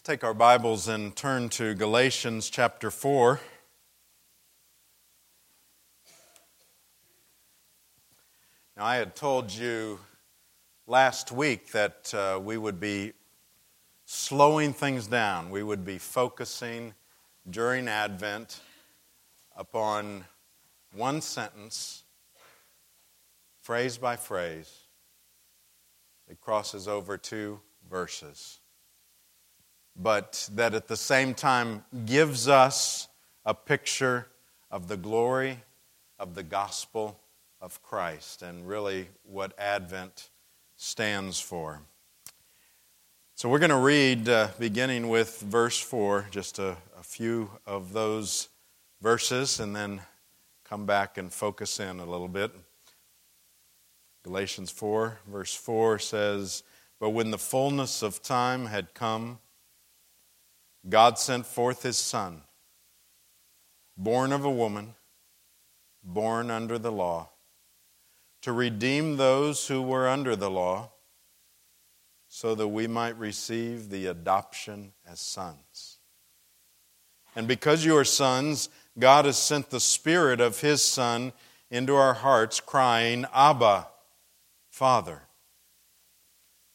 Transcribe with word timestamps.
Let's 0.00 0.06
take 0.06 0.24
our 0.24 0.32
Bibles 0.32 0.88
and 0.88 1.14
turn 1.14 1.50
to 1.50 1.74
Galatians 1.74 2.48
chapter 2.48 2.90
4. 2.90 3.38
Now, 8.78 8.86
I 8.86 8.96
had 8.96 9.14
told 9.14 9.52
you 9.52 10.00
last 10.86 11.32
week 11.32 11.72
that 11.72 12.14
uh, 12.14 12.40
we 12.42 12.56
would 12.56 12.80
be 12.80 13.12
slowing 14.06 14.72
things 14.72 15.06
down. 15.06 15.50
We 15.50 15.62
would 15.62 15.84
be 15.84 15.98
focusing 15.98 16.94
during 17.50 17.86
Advent 17.86 18.60
upon 19.54 20.24
one 20.94 21.20
sentence, 21.20 22.04
phrase 23.60 23.98
by 23.98 24.16
phrase. 24.16 24.72
It 26.26 26.40
crosses 26.40 26.88
over 26.88 27.18
two 27.18 27.60
verses 27.90 28.59
but 29.96 30.48
that 30.54 30.74
at 30.74 30.88
the 30.88 30.96
same 30.96 31.34
time 31.34 31.84
gives 32.06 32.48
us 32.48 33.08
a 33.44 33.54
picture 33.54 34.26
of 34.70 34.88
the 34.88 34.96
glory 34.96 35.62
of 36.18 36.34
the 36.34 36.42
gospel 36.42 37.18
of 37.60 37.82
Christ 37.82 38.42
and 38.42 38.66
really 38.66 39.08
what 39.24 39.58
Advent 39.58 40.30
stands 40.76 41.40
for. 41.40 41.80
So 43.34 43.48
we're 43.48 43.58
going 43.58 43.70
to 43.70 43.76
read, 43.76 44.28
uh, 44.28 44.48
beginning 44.58 45.08
with 45.08 45.40
verse 45.40 45.78
4, 45.78 46.26
just 46.30 46.58
a, 46.58 46.76
a 46.98 47.02
few 47.02 47.50
of 47.66 47.94
those 47.94 48.50
verses, 49.00 49.60
and 49.60 49.74
then 49.74 50.02
come 50.62 50.84
back 50.84 51.16
and 51.16 51.32
focus 51.32 51.80
in 51.80 52.00
a 52.00 52.04
little 52.04 52.28
bit. 52.28 52.52
Galatians 54.22 54.70
4, 54.70 55.20
verse 55.26 55.54
4 55.54 55.98
says, 55.98 56.62
But 56.98 57.10
when 57.10 57.30
the 57.30 57.38
fullness 57.38 58.02
of 58.02 58.22
time 58.22 58.66
had 58.66 58.92
come, 58.92 59.38
God 60.88 61.18
sent 61.18 61.46
forth 61.46 61.82
his 61.82 61.98
Son, 61.98 62.42
born 63.96 64.32
of 64.32 64.44
a 64.44 64.50
woman, 64.50 64.94
born 66.02 66.50
under 66.50 66.78
the 66.78 66.92
law, 66.92 67.28
to 68.42 68.52
redeem 68.52 69.16
those 69.16 69.66
who 69.68 69.82
were 69.82 70.08
under 70.08 70.34
the 70.34 70.50
law, 70.50 70.90
so 72.28 72.54
that 72.54 72.68
we 72.68 72.86
might 72.86 73.18
receive 73.18 73.90
the 73.90 74.06
adoption 74.06 74.92
as 75.06 75.20
sons. 75.20 75.98
And 77.36 77.46
because 77.46 77.84
you 77.84 77.96
are 77.96 78.04
sons, 78.04 78.68
God 78.98 79.24
has 79.24 79.36
sent 79.36 79.70
the 79.70 79.80
Spirit 79.80 80.40
of 80.40 80.60
His 80.60 80.82
Son 80.82 81.32
into 81.70 81.94
our 81.94 82.14
hearts, 82.14 82.60
crying, 82.60 83.26
Abba, 83.34 83.88
Father. 84.70 85.22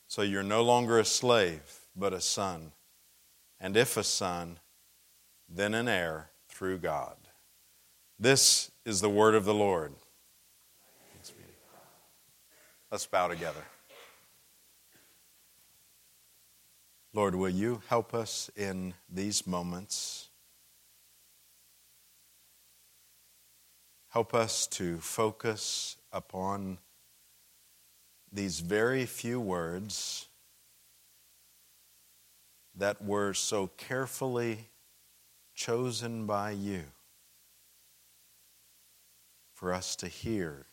So 0.07 0.21
you're 0.21 0.43
no 0.43 0.61
longer 0.61 0.99
a 0.99 1.05
slave, 1.05 1.79
but 1.95 2.13
a 2.13 2.21
son 2.21 2.71
and 3.65 3.75
if 3.75 3.97
a 3.97 4.03
son, 4.03 4.59
then 5.49 5.73
an 5.73 5.87
heir 5.87 6.29
through 6.47 6.77
God. 6.77 7.15
This 8.19 8.69
is 8.85 9.01
the 9.01 9.09
word 9.09 9.33
of 9.33 9.43
the 9.43 9.55
Lord. 9.55 9.91
Let's 12.91 13.07
bow 13.07 13.27
together. 13.27 13.63
Lord, 17.11 17.33
will 17.33 17.49
you 17.49 17.81
help 17.89 18.13
us 18.13 18.51
in 18.55 18.93
these 19.11 19.47
moments? 19.47 20.27
Help 24.09 24.35
us 24.35 24.67
to 24.67 24.97
focus 24.99 25.97
upon 26.13 26.77
these 28.31 28.59
very 28.59 29.07
few 29.07 29.39
words 29.39 30.27
that 32.77 33.01
were 33.03 33.33
so 33.33 33.67
carefully 33.77 34.69
chosen 35.53 36.25
by 36.25 36.51
you 36.51 36.83
for 39.53 39.73
us 39.73 39.95
to 39.95 40.07
hear 40.07 40.65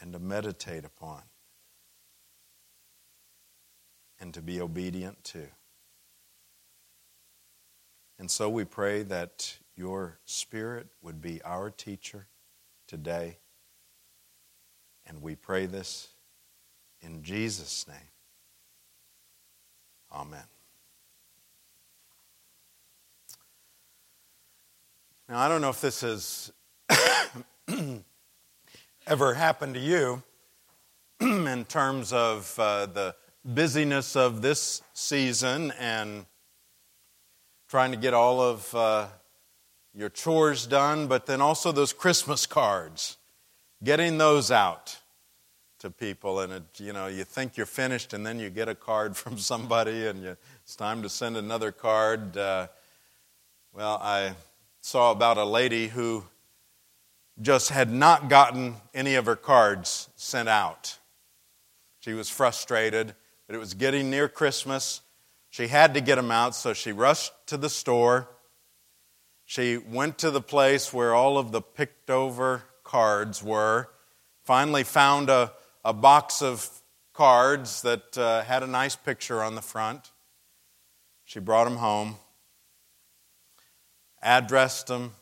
and 0.00 0.12
to 0.12 0.18
meditate 0.18 0.84
upon 0.84 1.22
and 4.18 4.32
to 4.34 4.40
be 4.40 4.60
obedient 4.60 5.22
to. 5.24 5.46
And 8.18 8.30
so 8.30 8.48
we 8.48 8.64
pray 8.64 9.02
that 9.02 9.58
your 9.76 10.18
Spirit 10.24 10.86
would 11.02 11.20
be 11.20 11.42
our 11.42 11.70
teacher 11.70 12.26
today. 12.88 13.36
And 15.06 15.20
we 15.20 15.34
pray 15.34 15.66
this 15.66 16.08
in 17.02 17.22
Jesus' 17.22 17.86
name. 17.86 18.15
Amen. 20.12 20.44
Now, 25.28 25.40
I 25.40 25.48
don't 25.48 25.60
know 25.60 25.70
if 25.70 25.80
this 25.80 26.02
has 26.02 26.52
ever 29.06 29.34
happened 29.34 29.74
to 29.74 29.80
you 29.80 30.22
in 31.20 31.64
terms 31.64 32.12
of 32.12 32.54
uh, 32.58 32.86
the 32.86 33.14
busyness 33.44 34.14
of 34.16 34.42
this 34.42 34.82
season 34.92 35.72
and 35.78 36.26
trying 37.68 37.90
to 37.90 37.96
get 37.96 38.14
all 38.14 38.40
of 38.40 38.74
uh, 38.74 39.06
your 39.94 40.08
chores 40.08 40.66
done, 40.66 41.08
but 41.08 41.26
then 41.26 41.40
also 41.40 41.72
those 41.72 41.92
Christmas 41.92 42.46
cards, 42.46 43.16
getting 43.82 44.18
those 44.18 44.50
out 44.50 44.98
to 45.78 45.90
people, 45.90 46.40
and 46.40 46.52
it, 46.52 46.62
you 46.78 46.92
know 46.92 47.06
you 47.06 47.24
think 47.24 47.56
you're 47.56 47.66
finished, 47.66 48.12
and 48.12 48.26
then 48.26 48.38
you 48.38 48.50
get 48.50 48.68
a 48.68 48.74
card 48.74 49.16
from 49.16 49.38
somebody, 49.38 50.06
and 50.06 50.22
you, 50.22 50.36
it's 50.62 50.76
time 50.76 51.02
to 51.02 51.08
send 51.08 51.36
another 51.36 51.72
card. 51.72 52.36
Uh, 52.36 52.68
well, 53.72 53.98
I 54.02 54.34
saw 54.80 55.10
about 55.10 55.36
a 55.36 55.44
lady 55.44 55.88
who 55.88 56.24
just 57.42 57.70
had 57.70 57.92
not 57.92 58.28
gotten 58.28 58.76
any 58.94 59.14
of 59.14 59.26
her 59.26 59.36
cards 59.36 60.08
sent 60.16 60.48
out. 60.48 60.98
She 62.00 62.14
was 62.14 62.30
frustrated, 62.30 63.14
but 63.46 63.56
it 63.56 63.58
was 63.58 63.74
getting 63.74 64.10
near 64.10 64.28
Christmas. 64.28 65.02
She 65.50 65.68
had 65.68 65.94
to 65.94 66.00
get 66.00 66.16
them 66.16 66.30
out, 66.30 66.54
so 66.54 66.72
she 66.72 66.92
rushed 66.92 67.32
to 67.46 67.56
the 67.56 67.68
store. 67.68 68.28
She 69.44 69.76
went 69.76 70.18
to 70.18 70.30
the 70.30 70.40
place 70.40 70.92
where 70.92 71.14
all 71.14 71.36
of 71.38 71.52
the 71.52 71.60
picked 71.60 72.10
over 72.10 72.62
cards 72.84 73.42
were, 73.42 73.88
finally 74.44 74.84
found 74.84 75.28
a, 75.28 75.52
a 75.86 75.92
box 75.92 76.42
of 76.42 76.68
cards 77.14 77.82
that 77.82 78.18
uh, 78.18 78.42
had 78.42 78.64
a 78.64 78.66
nice 78.66 78.96
picture 78.96 79.40
on 79.40 79.54
the 79.54 79.62
front. 79.62 80.10
She 81.24 81.38
brought 81.38 81.62
them 81.62 81.76
home, 81.76 82.16
addressed 84.20 84.88
them, 84.88 85.12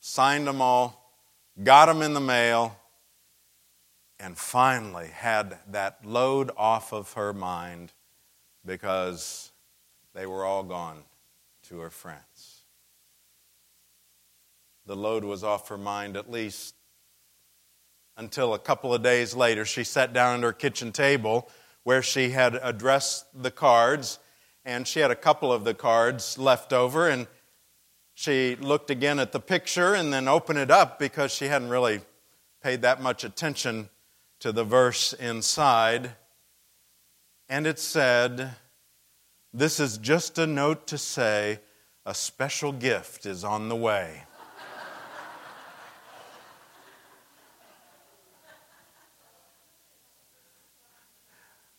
signed 0.00 0.46
them 0.46 0.62
all, 0.62 1.14
got 1.62 1.84
them 1.84 2.00
in 2.00 2.14
the 2.14 2.20
mail, 2.20 2.78
and 4.18 4.38
finally 4.38 5.08
had 5.08 5.58
that 5.70 5.98
load 6.02 6.50
off 6.56 6.94
of 6.94 7.12
her 7.12 7.34
mind 7.34 7.92
because 8.64 9.52
they 10.14 10.24
were 10.24 10.46
all 10.46 10.62
gone 10.62 11.02
to 11.64 11.80
her 11.80 11.90
friends. 11.90 12.62
The 14.86 14.96
load 14.96 15.24
was 15.24 15.44
off 15.44 15.68
her 15.68 15.76
mind 15.76 16.16
at 16.16 16.30
least 16.30 16.74
until 18.16 18.54
a 18.54 18.58
couple 18.58 18.94
of 18.94 19.02
days 19.02 19.34
later 19.34 19.64
she 19.64 19.84
sat 19.84 20.12
down 20.12 20.38
at 20.38 20.42
her 20.42 20.52
kitchen 20.52 20.92
table 20.92 21.48
where 21.82 22.02
she 22.02 22.30
had 22.30 22.58
addressed 22.62 23.26
the 23.40 23.50
cards 23.50 24.18
and 24.64 24.86
she 24.86 25.00
had 25.00 25.10
a 25.10 25.16
couple 25.16 25.52
of 25.52 25.64
the 25.64 25.74
cards 25.74 26.38
left 26.38 26.72
over 26.72 27.08
and 27.08 27.26
she 28.14 28.56
looked 28.56 28.90
again 28.90 29.18
at 29.18 29.32
the 29.32 29.40
picture 29.40 29.94
and 29.94 30.12
then 30.12 30.28
opened 30.28 30.58
it 30.58 30.70
up 30.70 30.98
because 30.98 31.32
she 31.32 31.46
hadn't 31.46 31.68
really 31.68 32.00
paid 32.62 32.82
that 32.82 33.02
much 33.02 33.24
attention 33.24 33.88
to 34.38 34.52
the 34.52 34.64
verse 34.64 35.12
inside. 35.14 36.12
And 37.48 37.66
it 37.66 37.78
said 37.78 38.52
this 39.52 39.78
is 39.78 39.98
just 39.98 40.38
a 40.38 40.46
note 40.46 40.86
to 40.86 40.98
say 40.98 41.60
a 42.06 42.14
special 42.14 42.72
gift 42.72 43.26
is 43.26 43.44
on 43.44 43.68
the 43.68 43.76
way 43.76 44.22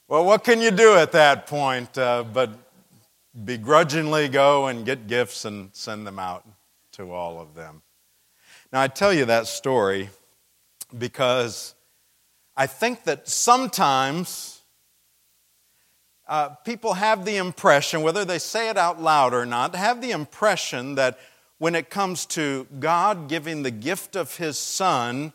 Well, 0.07 0.24
what 0.24 0.44
can 0.44 0.62
you 0.62 0.69
do 0.69 0.94
at 0.94 1.13
that 1.13 1.48
point 1.48 1.98
uh, 1.98 2.25
but 2.31 2.52
begrudgingly 3.44 4.28
go 4.28 4.68
and 4.68 4.86
get 4.86 5.07
gifts 5.07 5.46
and 5.46 5.72
send 5.74 6.06
them 6.06 6.19
out 6.19 6.48
to 6.92 7.12
all 7.12 7.42
of 7.42 7.56
them? 7.56 7.81
Now, 8.72 8.81
I 8.81 8.88
tell 8.88 9.12
you 9.12 9.25
that 9.25 9.48
story 9.48 10.10
because 10.96 11.74
I 12.56 12.68
think 12.68 13.06
that 13.06 13.28
sometimes 13.28 14.62
uh, 16.28 16.50
people 16.50 16.94
have 16.94 17.25
the 17.25 17.38
impression, 17.38 18.04
whether 18.04 18.24
they 18.24 18.38
say 18.38 18.69
it 18.69 18.78
out 18.78 19.01
loud 19.01 19.34
or 19.34 19.48
not, 19.48 19.74
have 19.74 20.01
the 20.04 20.12
impression 20.12 20.94
that 20.96 21.18
when 21.58 21.74
it 21.74 21.90
comes 21.90 22.28
to 22.28 22.68
God 22.80 23.28
giving 23.28 23.63
the 23.63 23.72
gift 23.72 24.16
of 24.16 24.38
His 24.38 24.60
Son, 24.60 25.34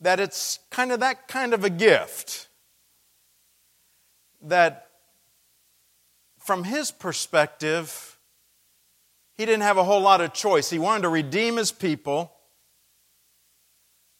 that 0.00 0.20
it's 0.20 0.60
kind 0.70 0.92
of 0.92 1.00
that 1.00 1.26
kind 1.26 1.52
of 1.52 1.64
a 1.64 1.70
gift 1.70 2.46
that 4.42 4.88
from 6.38 6.64
his 6.64 6.90
perspective, 6.90 8.18
he 9.36 9.46
didn't 9.46 9.62
have 9.62 9.78
a 9.78 9.84
whole 9.84 10.00
lot 10.00 10.20
of 10.20 10.32
choice. 10.32 10.70
He 10.70 10.78
wanted 10.78 11.02
to 11.02 11.08
redeem 11.08 11.56
his 11.56 11.72
people, 11.72 12.32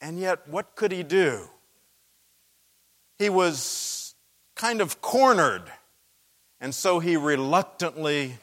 and 0.00 0.18
yet, 0.18 0.48
what 0.48 0.74
could 0.74 0.92
he 0.92 1.02
do? 1.02 1.48
He 3.18 3.28
was 3.28 4.14
kind 4.54 4.80
of 4.80 5.00
cornered, 5.00 5.64
and 6.60 6.74
so 6.74 6.98
he 6.98 7.16
reluctantly 7.16 8.38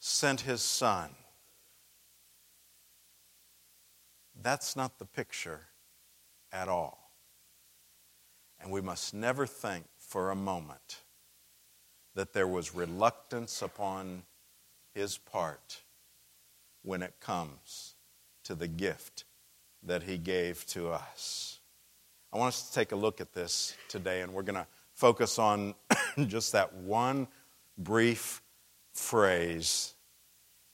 sent 0.00 0.42
his 0.42 0.62
son. 0.62 1.10
That's 4.40 4.76
not 4.76 4.98
the 4.98 5.06
picture 5.06 5.60
at 6.52 6.68
all. 6.68 7.10
And 8.60 8.70
we 8.70 8.80
must 8.80 9.14
never 9.14 9.46
think 9.46 9.84
for 10.14 10.30
a 10.30 10.36
moment 10.36 11.00
that 12.14 12.32
there 12.32 12.46
was 12.46 12.72
reluctance 12.72 13.62
upon 13.62 14.22
his 14.94 15.18
part 15.18 15.82
when 16.84 17.02
it 17.02 17.18
comes 17.18 17.96
to 18.44 18.54
the 18.54 18.68
gift 18.68 19.24
that 19.82 20.04
he 20.04 20.16
gave 20.16 20.64
to 20.66 20.88
us. 20.88 21.58
I 22.32 22.38
want 22.38 22.54
us 22.54 22.68
to 22.68 22.74
take 22.74 22.92
a 22.92 22.96
look 22.96 23.20
at 23.20 23.32
this 23.32 23.74
today, 23.88 24.20
and 24.20 24.32
we're 24.32 24.44
going 24.44 24.54
to 24.54 24.68
focus 24.92 25.36
on 25.40 25.74
just 26.28 26.52
that 26.52 26.72
one 26.72 27.26
brief 27.76 28.40
phrase 28.92 29.94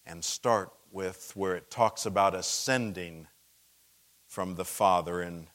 and 0.05 0.23
start 0.23 0.71
with 0.93 1.33
where 1.35 1.57
it 1.57 1.71
talks 1.71 2.05
about 2.05 2.35
ascending 2.35 3.27
from 4.27 4.57
the 4.57 4.67
Father 4.67 5.23
in 5.23 5.47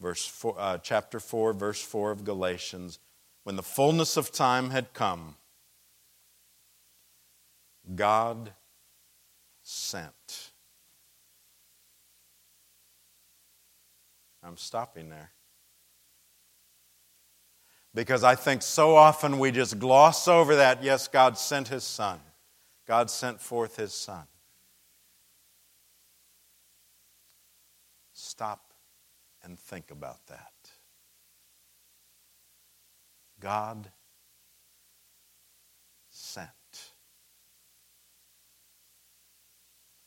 verse 0.00 0.26
four, 0.26 0.54
uh, 0.58 0.78
chapter 0.78 1.20
4, 1.20 1.52
verse 1.52 1.82
4 1.82 2.10
of 2.10 2.24
Galatians. 2.24 2.98
When 3.44 3.56
the 3.56 3.62
fullness 3.62 4.16
of 4.16 4.32
time 4.32 4.70
had 4.70 4.92
come, 4.94 5.36
God 7.94 8.52
sent. 9.62 10.50
I'm 14.42 14.56
stopping 14.56 15.08
there. 15.08 15.30
Because 17.94 18.24
I 18.24 18.34
think 18.34 18.62
so 18.62 18.96
often 18.96 19.38
we 19.38 19.50
just 19.50 19.78
gloss 19.78 20.26
over 20.26 20.56
that. 20.56 20.82
Yes, 20.82 21.06
God 21.06 21.38
sent 21.38 21.68
His 21.68 21.84
Son, 21.84 22.18
God 22.86 23.10
sent 23.10 23.40
forth 23.40 23.76
His 23.76 23.92
Son. 23.92 24.24
Stop 28.12 28.63
and 29.44 29.58
think 29.58 29.90
about 29.90 30.26
that. 30.26 30.52
God 33.40 33.90
sent. 36.08 36.48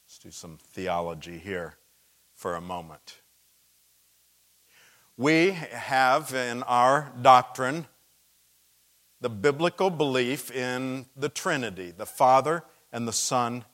Let's 0.06 0.20
do 0.20 0.32
some 0.32 0.58
theology 0.58 1.38
here 1.38 1.76
for 2.34 2.56
a 2.56 2.62
moment. 2.62 3.22
We 5.18 5.52
have 5.52 6.34
in 6.34 6.64
our 6.64 7.12
doctrine 7.22 7.88
the 9.20 9.30
biblical 9.30 9.90
belief 9.90 10.52
in 10.52 11.06
the 11.16 11.30
Trinity, 11.30 11.92
the 11.92 12.06
Father 12.06 12.64
and 12.92 13.08
the 13.08 13.14
Son 13.14 13.66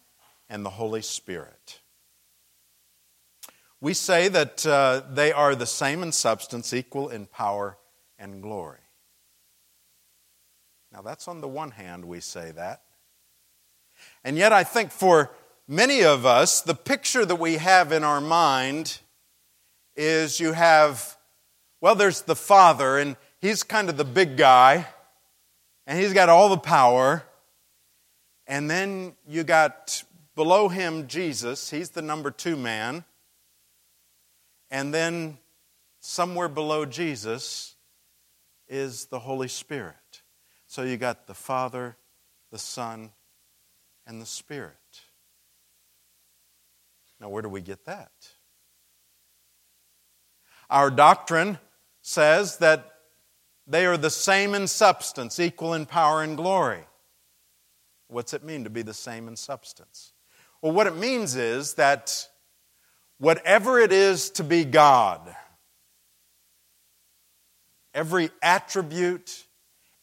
and 0.50 0.66
the 0.66 0.72
Holy 0.72 1.02
Spirit. 1.02 1.80
We 3.84 3.94
say 3.94 4.30
that 4.30 4.66
uh, 4.66 5.02
they 5.12 5.34
are 5.34 5.56
the 5.56 5.66
same 5.66 6.04
in 6.04 6.14
substance, 6.14 6.74
equal 6.74 7.10
in 7.10 7.26
power 7.26 7.78
and 8.18 8.42
glory. 8.42 8.80
Now, 10.94 11.02
that's 11.02 11.28
on 11.28 11.42
the 11.42 11.50
one 11.50 11.72
hand, 11.72 12.06
we 12.06 12.22
say 12.22 12.52
that. 12.52 12.84
And 14.24 14.38
yet, 14.38 14.54
I 14.54 14.64
think 14.64 14.92
for 14.92 15.32
many 15.68 16.02
of 16.02 16.26
us, 16.26 16.62
the 16.62 16.76
picture 16.76 17.26
that 17.26 17.36
we 17.36 17.56
have 17.56 17.92
in 17.92 18.06
our 18.06 18.22
mind 18.22 19.00
is 19.98 20.40
you 20.40 20.54
have, 20.54 21.18
well, 21.82 21.94
there's 21.94 22.22
the 22.22 22.38
Father, 22.38 22.98
and 22.98 23.18
he's 23.42 23.64
kind 23.64 23.90
of 23.90 23.98
the 23.98 24.06
big 24.06 24.38
guy, 24.38 24.88
and 25.86 26.00
he's 26.00 26.14
got 26.14 26.30
all 26.30 26.48
the 26.48 26.56
power. 26.56 27.24
And 28.48 28.72
then 28.72 29.18
you 29.28 29.44
got 29.44 30.06
below 30.36 30.70
him 30.70 31.08
Jesus, 31.08 31.70
he's 31.70 31.90
the 31.90 32.02
number 32.02 32.32
two 32.32 32.56
man. 32.56 33.04
And 34.74 34.92
then 34.92 35.38
somewhere 36.00 36.50
below 36.50 36.84
Jesus 36.84 37.76
is 38.68 39.06
the 39.06 39.20
Holy 39.20 39.48
Spirit. 39.48 40.24
So 40.66 40.82
you 40.82 40.98
got 40.98 41.28
the 41.28 41.36
Father, 41.36 41.96
the 42.52 42.58
Son, 42.58 43.12
and 44.08 44.20
the 44.20 44.26
Spirit. 44.26 44.74
Now, 47.22 47.30
where 47.30 47.44
do 47.44 47.50
we 47.50 47.62
get 47.62 47.86
that? 47.86 48.12
Our 50.72 50.90
doctrine 50.90 51.60
says 52.02 52.58
that 52.58 52.96
they 53.68 53.86
are 53.86 53.96
the 53.96 54.10
same 54.10 54.56
in 54.56 54.66
substance, 54.66 55.40
equal 55.40 55.76
in 55.76 55.86
power 55.86 56.24
and 56.24 56.36
glory. 56.36 56.84
What's 58.08 58.34
it 58.34 58.44
mean 58.44 58.64
to 58.64 58.72
be 58.72 58.82
the 58.82 58.96
same 58.96 59.28
in 59.28 59.36
substance? 59.36 60.14
Well, 60.64 60.72
what 60.72 60.88
it 60.88 60.96
means 60.96 61.36
is 61.36 61.76
that 61.76 62.28
whatever 63.24 63.80
it 63.80 63.94
is 63.94 64.32
to 64.32 64.44
be 64.44 64.66
God, 64.66 65.34
every 67.94 68.30
attribute, 68.42 69.46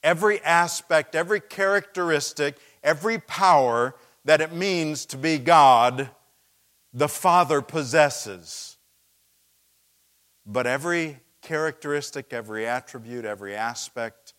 every 0.02 0.40
aspect, 0.40 1.14
every 1.14 1.40
characteristic, 1.40 2.56
every 2.82 3.18
power 3.18 3.94
that 4.24 4.40
it 4.40 4.54
means 4.54 5.04
to 5.04 5.18
be 5.18 5.36
God, 5.36 6.08
the 6.94 7.10
Father 7.10 7.60
possesses. 7.60 8.78
But 10.46 10.66
every 10.66 11.18
characteristic, 11.42 12.32
every 12.32 12.66
attribute, 12.66 13.26
every 13.26 13.54
aspect 13.54 14.32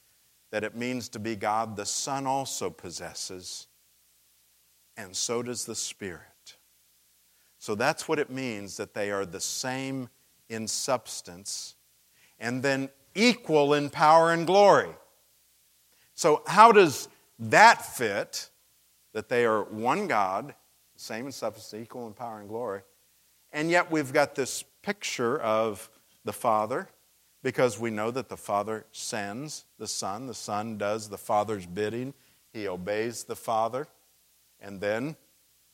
that 0.52 0.64
it 0.64 0.76
means 0.76 1.08
to 1.10 1.20
be 1.20 1.36
God, 1.36 1.76
the 1.76 1.86
Son 1.86 2.26
also 2.26 2.72
possesses, 2.72 3.68
and 4.98 5.16
so 5.16 5.44
does 5.44 5.66
the 5.66 5.76
Spirit. 5.76 6.31
So 7.62 7.76
that's 7.76 8.08
what 8.08 8.18
it 8.18 8.32
means 8.32 8.78
that 8.78 8.96
they 8.96 9.12
are 9.12 9.24
the 9.24 9.40
same 9.40 10.10
in 10.50 10.68
substance 10.68 11.76
and 12.40 12.64
then 12.64 12.90
equal 13.14 13.76
in 13.76 13.92
power 13.92 14.32
and 14.32 14.48
glory. 14.48 14.90
So, 16.16 16.42
how 16.48 16.72
does 16.72 17.08
that 17.38 17.86
fit 17.86 18.50
that 19.14 19.30
they 19.30 19.46
are 19.46 19.62
one 19.66 20.08
God, 20.08 20.56
same 20.96 21.28
in 21.28 21.32
substance, 21.32 21.80
equal 21.80 22.08
in 22.08 22.14
power 22.14 22.40
and 22.40 22.50
glory, 22.50 22.82
and 23.54 23.70
yet 23.70 23.92
we've 23.92 24.12
got 24.12 24.34
this 24.34 24.64
picture 24.82 25.40
of 25.40 25.88
the 26.26 26.34
Father 26.34 26.90
because 27.44 27.80
we 27.80 27.92
know 27.92 28.10
that 28.10 28.28
the 28.28 28.38
Father 28.38 28.88
sends 28.92 29.66
the 29.78 29.88
Son, 29.88 30.26
the 30.26 30.34
Son 30.34 30.80
does 30.80 31.10
the 31.10 31.18
Father's 31.20 31.68
bidding, 31.68 32.16
he 32.54 32.68
obeys 32.68 33.26
the 33.26 33.36
Father, 33.36 33.86
and 34.60 34.82
then 34.82 35.16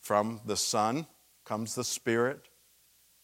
from 0.01 0.41
the 0.45 0.57
Son, 0.57 1.07
comes 1.47 1.75
the 1.75 1.83
Spirit. 1.83 2.49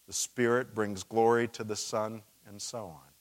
The 0.07 0.13
Spirit 0.13 0.73
brings 0.73 1.03
glory 1.03 1.47
to 1.49 1.63
the 1.63 1.75
Son, 1.75 2.21
and 2.47 2.61
so 2.61 2.85
on. 2.85 3.11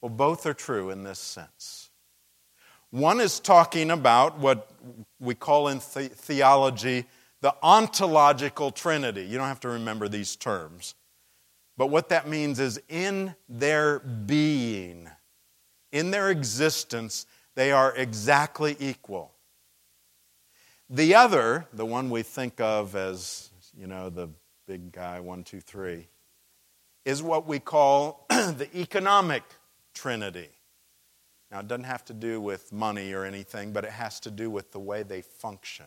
Well, 0.00 0.10
both 0.10 0.46
are 0.46 0.54
true 0.54 0.90
in 0.90 1.04
this 1.04 1.18
sense. 1.18 1.90
One 2.90 3.20
is 3.20 3.38
talking 3.38 3.90
about 3.90 4.38
what 4.38 4.70
we 5.20 5.34
call 5.34 5.68
in 5.68 5.78
the- 5.78 6.08
theology 6.08 7.06
the 7.42 7.54
ontological 7.62 8.70
trinity. 8.70 9.22
You 9.22 9.36
don't 9.36 9.48
have 9.48 9.60
to 9.60 9.68
remember 9.68 10.08
these 10.08 10.36
terms. 10.36 10.94
But 11.76 11.88
what 11.88 12.08
that 12.08 12.26
means 12.26 12.58
is 12.58 12.80
in 12.88 13.36
their 13.48 13.98
being, 13.98 15.10
in 15.92 16.10
their 16.10 16.30
existence, 16.30 17.26
they 17.54 17.70
are 17.72 17.94
exactly 17.94 18.76
equal. 18.80 19.34
The 20.88 21.14
other, 21.14 21.66
the 21.72 21.84
one 21.84 22.08
we 22.08 22.22
think 22.22 22.60
of 22.60 22.96
as 22.96 23.45
you 23.78 23.86
know, 23.86 24.10
the 24.10 24.28
big 24.66 24.92
guy, 24.92 25.20
one, 25.20 25.44
two, 25.44 25.60
three, 25.60 26.08
is 27.04 27.22
what 27.22 27.46
we 27.46 27.58
call 27.58 28.26
the 28.28 28.68
economic 28.74 29.42
trinity. 29.94 30.48
Now, 31.50 31.60
it 31.60 31.68
doesn't 31.68 31.84
have 31.84 32.04
to 32.06 32.12
do 32.12 32.40
with 32.40 32.72
money 32.72 33.12
or 33.12 33.24
anything, 33.24 33.72
but 33.72 33.84
it 33.84 33.92
has 33.92 34.18
to 34.20 34.30
do 34.30 34.50
with 34.50 34.72
the 34.72 34.80
way 34.80 35.02
they 35.02 35.22
function. 35.22 35.86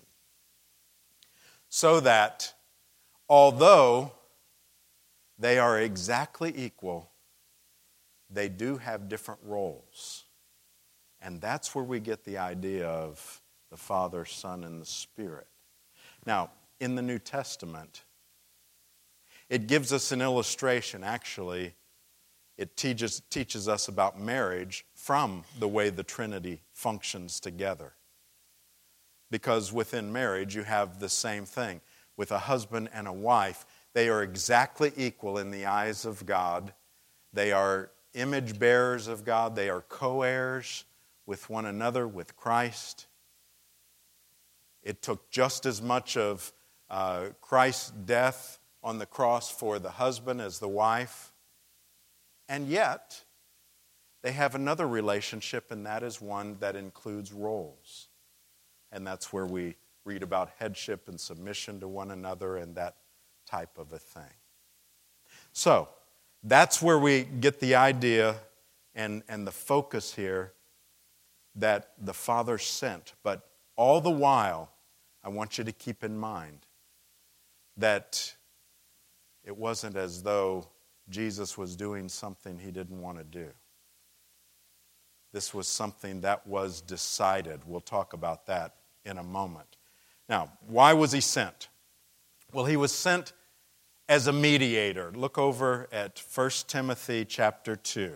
So 1.67 1.99
that 1.99 2.53
although 3.27 4.13
they 5.37 5.59
are 5.59 5.79
exactly 5.79 6.53
equal, 6.55 7.11
they 8.29 8.49
do 8.49 8.77
have 8.77 9.09
different 9.09 9.41
roles. 9.43 10.25
And 11.21 11.41
that's 11.41 11.75
where 11.75 11.83
we 11.83 11.99
get 11.99 12.23
the 12.23 12.37
idea 12.37 12.87
of 12.87 13.41
the 13.69 13.77
Father, 13.77 14.25
Son, 14.25 14.63
and 14.63 14.81
the 14.81 14.85
Spirit. 14.85 15.47
Now, 16.25 16.51
in 16.79 16.95
the 16.95 17.01
New 17.01 17.19
Testament. 17.19 18.03
It 19.49 19.67
gives 19.67 19.91
us 19.93 20.11
an 20.11 20.21
illustration, 20.21 21.03
actually. 21.03 21.73
It 22.57 22.75
teaches, 22.77 23.21
teaches 23.29 23.67
us 23.67 23.87
about 23.87 24.19
marriage 24.19 24.85
from 24.93 25.43
the 25.59 25.67
way 25.67 25.89
the 25.89 26.03
Trinity 26.03 26.61
functions 26.73 27.39
together. 27.39 27.93
because 29.31 29.71
within 29.71 30.11
marriage 30.11 30.55
you 30.55 30.63
have 30.63 30.99
the 30.99 31.09
same 31.09 31.45
thing. 31.45 31.81
With 32.17 32.31
a 32.31 32.39
husband 32.39 32.89
and 32.93 33.07
a 33.07 33.13
wife, 33.13 33.65
they 33.93 34.09
are 34.09 34.23
exactly 34.23 34.91
equal 34.97 35.37
in 35.37 35.51
the 35.51 35.65
eyes 35.65 36.05
of 36.05 36.25
God. 36.25 36.73
They 37.31 37.51
are 37.51 37.91
image 38.13 38.59
bearers 38.59 39.07
of 39.07 39.23
God, 39.23 39.55
they 39.55 39.69
are 39.69 39.81
co 39.81 40.23
heirs 40.23 40.85
with 41.25 41.49
one 41.49 41.65
another, 41.65 42.07
with 42.07 42.35
Christ. 42.35 43.05
It 44.81 45.01
took 45.01 45.29
just 45.29 45.65
as 45.65 45.81
much 45.81 46.17
of 46.17 46.51
uh, 46.89 47.27
Christ's 47.41 47.91
death 47.91 48.59
on 48.83 48.97
the 48.97 49.05
cross 49.05 49.51
for 49.51 49.79
the 49.79 49.91
husband 49.91 50.41
as 50.41 50.59
the 50.59 50.67
wife. 50.67 51.33
And 52.47 52.67
yet, 52.67 53.23
they 54.21 54.31
have 54.31 54.55
another 54.55 54.87
relationship, 54.87 55.71
and 55.71 55.85
that 55.85 56.03
is 56.03 56.21
one 56.21 56.57
that 56.59 56.75
includes 56.75 57.31
roles. 57.31 58.07
And 58.91 59.05
that's 59.05 59.31
where 59.31 59.45
we 59.45 59.75
read 60.05 60.23
about 60.23 60.51
headship 60.57 61.07
and 61.07 61.19
submission 61.19 61.79
to 61.81 61.87
one 61.87 62.11
another 62.11 62.57
and 62.57 62.75
that 62.75 62.95
type 63.45 63.77
of 63.77 63.93
a 63.93 63.99
thing. 63.99 64.33
So, 65.53 65.89
that's 66.43 66.81
where 66.81 66.97
we 66.97 67.23
get 67.23 67.59
the 67.59 67.75
idea 67.75 68.35
and, 68.95 69.23
and 69.27 69.45
the 69.45 69.51
focus 69.51 70.15
here 70.15 70.53
that 71.55 71.91
the 71.99 72.13
Father 72.13 72.57
sent. 72.57 73.13
But 73.23 73.49
all 73.75 73.99
the 73.99 74.09
while, 74.09 74.71
I 75.23 75.29
want 75.29 75.57
you 75.57 75.63
to 75.65 75.71
keep 75.71 76.03
in 76.03 76.17
mind 76.17 76.65
that 77.79 78.35
it 79.43 79.57
wasn't 79.57 79.95
as 79.95 80.23
though 80.23 80.67
Jesus 81.09 81.57
was 81.57 81.75
doing 81.75 82.07
something 82.09 82.59
he 82.59 82.71
didn't 82.71 83.01
want 83.01 83.17
to 83.17 83.23
do. 83.23 83.47
This 85.31 85.53
was 85.53 85.67
something 85.67 86.21
that 86.21 86.47
was 86.47 86.81
decided. 86.81 87.61
We'll 87.65 87.81
talk 87.81 88.13
about 88.13 88.47
that 88.47 88.75
in 89.05 89.17
a 89.17 89.23
moment. 89.23 89.77
Now, 90.27 90.53
why 90.67 90.93
was 90.93 91.11
he 91.11 91.21
sent? 91.21 91.69
Well, 92.51 92.65
he 92.65 92.77
was 92.77 92.91
sent 92.91 93.33
as 94.07 94.27
a 94.27 94.33
mediator. 94.33 95.11
Look 95.13 95.37
over 95.37 95.87
at 95.91 96.21
1 96.33 96.49
Timothy 96.67 97.25
chapter 97.25 97.75
2. 97.75 98.13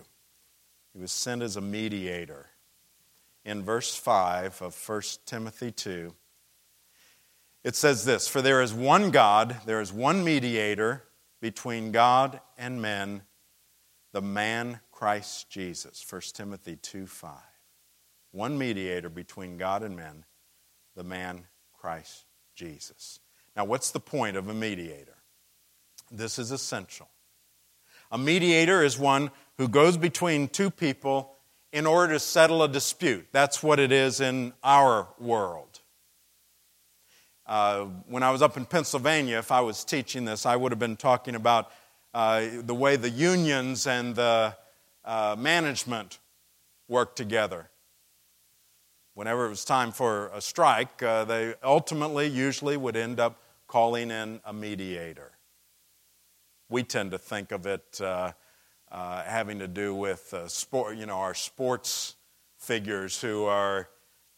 He 0.93 1.00
was 1.00 1.12
sent 1.12 1.41
as 1.41 1.55
a 1.55 1.62
mediator. 1.62 2.48
In 3.46 3.62
verse 3.63 3.96
5 3.96 4.62
of 4.62 4.89
1 4.89 5.01
Timothy 5.25 5.72
2, 5.72 6.13
it 7.63 7.75
says 7.75 8.05
this 8.05 8.27
For 8.27 8.41
there 8.41 8.62
is 8.62 8.74
one 8.74 9.12
God, 9.12 9.58
there 9.65 9.82
is 9.82 9.93
one 9.93 10.24
mediator 10.24 11.03
between 11.41 11.91
God 11.91 12.39
and 12.58 12.82
men, 12.82 13.24
the 14.12 14.22
man 14.22 14.79
Christ 14.91 15.50
Jesus. 15.50 16.05
1 16.10 16.22
Timothy 16.34 16.77
2 16.77 17.08
5. 17.08 17.32
One 18.32 18.58
mediator 18.58 19.10
between 19.10 19.58
God 19.58 19.84
and 19.84 19.96
men, 19.96 20.25
the 20.96 21.03
man 21.03 21.46
Christ 21.74 22.25
Jesus. 22.55 23.20
Now, 23.55 23.65
what's 23.65 23.91
the 23.91 24.00
point 24.00 24.38
of 24.38 24.48
a 24.48 24.53
mediator? 24.53 25.17
This 26.12 26.39
is 26.39 26.51
essential. 26.51 27.10
A 28.12 28.17
mediator 28.17 28.84
is 28.84 28.98
one 28.98 29.32
who 29.58 29.67
goes 29.67 29.98
between 29.98 30.48
two 30.48 30.72
people 30.72 31.36
in 31.72 31.86
order 31.86 32.13
to 32.13 32.20
settle 32.20 32.63
a 32.63 32.67
dispute. 32.67 33.27
That's 33.32 33.62
what 33.62 33.79
it 33.79 33.91
is 33.91 34.22
in 34.22 34.53
our 34.63 35.08
world. 35.20 35.82
Uh, 37.54 37.86
when 38.08 38.24
I 38.24 38.32
was 38.32 38.42
up 38.42 38.58
in 38.58 38.66
Pennsylvania, 38.66 39.38
if 39.38 39.52
I 39.52 39.62
was 39.62 39.84
teaching 39.84 40.26
this, 40.26 40.44
I 40.44 40.56
would 40.56 40.72
have 40.72 40.80
been 40.80 40.96
talking 40.96 41.36
about 41.36 41.72
uh, 42.12 42.48
the 42.52 42.74
way 42.74 42.96
the 42.96 43.12
unions 43.12 43.86
and 43.86 44.16
the 44.16 44.58
uh, 45.06 45.36
management 45.38 46.18
work 46.88 47.16
together. 47.16 47.70
Whenever 49.14 49.46
it 49.46 49.50
was 49.50 49.66
time 49.66 49.92
for 49.92 50.32
a 50.34 50.42
strike, 50.42 51.04
uh, 51.04 51.26
they 51.26 51.54
ultimately, 51.62 52.26
usually, 52.26 52.76
would 52.76 52.96
end 52.96 53.20
up 53.20 53.38
calling 53.68 54.10
in 54.10 54.42
a 54.46 54.52
mediator 54.52 55.34
we 56.70 56.82
tend 56.82 57.12
to 57.12 57.20
think 57.20 57.52
of 57.52 57.68
it 57.68 58.02
uh, 58.02 58.32
having 58.92 59.60
to 59.60 59.68
do 59.68 59.94
with 59.94 60.34
sport, 60.48 60.98
you 60.98 61.06
know, 61.06 61.18
our 61.18 61.36
sports 61.36 62.16
figures 62.58 63.22
who 63.22 63.44
are 63.44 63.90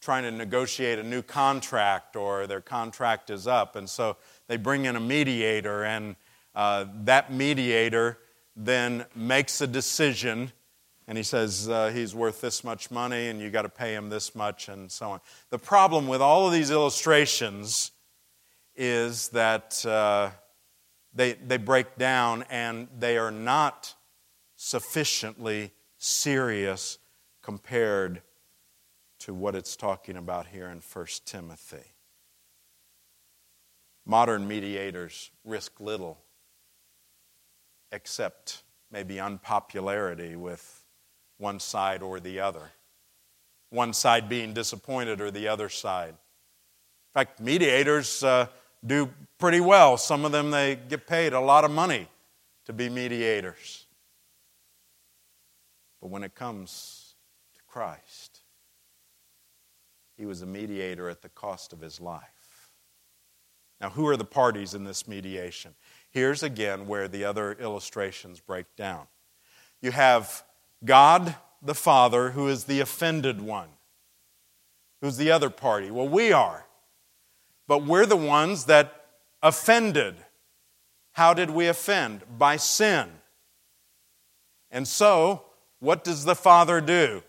trying 0.06 0.22
to 0.22 0.30
negotiate 0.30 1.00
a 1.00 1.02
new 1.02 1.20
contract 1.20 2.14
or 2.14 2.46
their 2.46 2.60
contract 2.60 3.28
is 3.28 3.48
up. 3.48 3.74
And 3.74 3.90
so 3.90 4.16
they 4.46 4.56
bring 4.56 4.84
in 4.84 4.94
a 4.94 5.00
mediator, 5.00 5.82
and 5.82 6.14
uh, 6.54 6.84
that 7.02 7.32
mediator 7.32 8.16
then 8.54 9.04
makes 9.16 9.60
a 9.60 9.66
decision. 9.66 10.52
And 11.08 11.18
he 11.18 11.24
says 11.24 11.68
uh, 11.68 11.90
he's 11.92 12.14
worth 12.14 12.40
this 12.40 12.62
much 12.62 12.88
money, 12.88 13.26
and 13.26 13.40
you 13.40 13.50
got 13.50 13.62
to 13.62 13.68
pay 13.68 13.94
him 13.94 14.08
this 14.08 14.36
much, 14.36 14.68
and 14.68 14.92
so 14.92 15.10
on. 15.10 15.20
The 15.50 15.58
problem 15.58 16.06
with 16.06 16.22
all 16.22 16.46
of 16.46 16.52
these 16.52 16.70
illustrations 16.70 17.90
is 18.76 19.30
that 19.30 19.84
uh, 19.84 20.30
they, 21.12 21.32
they 21.32 21.56
break 21.56 21.96
down 21.98 22.44
and 22.48 22.86
they 22.96 23.18
are 23.18 23.32
not 23.32 23.92
sufficiently 24.54 25.72
serious 25.98 26.98
compared 27.42 28.22
to 29.20 29.34
what 29.34 29.54
it's 29.54 29.76
talking 29.76 30.16
about 30.16 30.46
here 30.46 30.68
in 30.68 30.80
1 30.80 31.06
Timothy. 31.24 31.92
Modern 34.04 34.46
mediators 34.46 35.30
risk 35.44 35.80
little 35.80 36.18
except 37.92 38.62
maybe 38.90 39.18
unpopularity 39.18 40.36
with 40.36 40.84
one 41.38 41.60
side 41.60 42.02
or 42.02 42.20
the 42.20 42.40
other. 42.40 42.70
One 43.70 43.92
side 43.92 44.28
being 44.28 44.52
disappointed 44.52 45.20
or 45.20 45.30
the 45.30 45.48
other 45.48 45.68
side. 45.68 46.10
In 46.10 47.14
fact, 47.14 47.40
mediators 47.40 48.22
uh, 48.22 48.46
do 48.84 49.10
pretty 49.38 49.60
well. 49.60 49.96
Some 49.96 50.24
of 50.24 50.32
them, 50.32 50.50
they 50.50 50.76
get 50.76 51.06
paid 51.06 51.32
a 51.32 51.40
lot 51.40 51.64
of 51.64 51.70
money 51.70 52.08
to 52.66 52.72
be 52.72 52.88
mediators. 52.88 53.86
But 56.00 56.08
when 56.08 56.22
it 56.22 56.34
comes 56.34 57.14
to 57.54 57.60
Christ, 57.66 58.25
he 60.16 60.26
was 60.26 60.42
a 60.42 60.46
mediator 60.46 61.08
at 61.08 61.22
the 61.22 61.28
cost 61.28 61.72
of 61.72 61.80
his 61.80 62.00
life. 62.00 62.70
Now, 63.80 63.90
who 63.90 64.06
are 64.06 64.16
the 64.16 64.24
parties 64.24 64.74
in 64.74 64.84
this 64.84 65.06
mediation? 65.06 65.74
Here's 66.10 66.42
again 66.42 66.86
where 66.86 67.08
the 67.08 67.24
other 67.24 67.52
illustrations 67.52 68.40
break 68.40 68.66
down. 68.76 69.06
You 69.82 69.92
have 69.92 70.44
God 70.84 71.36
the 71.62 71.74
Father, 71.74 72.30
who 72.30 72.48
is 72.48 72.64
the 72.64 72.80
offended 72.80 73.42
one. 73.42 73.68
Who's 75.02 75.18
the 75.18 75.30
other 75.30 75.50
party? 75.50 75.90
Well, 75.90 76.08
we 76.08 76.32
are 76.32 76.66
but 77.66 77.84
we're 77.84 78.06
the 78.06 78.16
ones 78.16 78.64
that 78.66 79.06
offended. 79.42 80.16
How 81.12 81.34
did 81.34 81.50
we 81.50 81.66
offend? 81.66 82.22
By 82.38 82.56
sin. 82.56 83.08
And 84.70 84.86
so, 84.86 85.44
what 85.80 86.04
does 86.04 86.24
the 86.24 86.34
Father 86.34 86.80
do? 86.80 87.22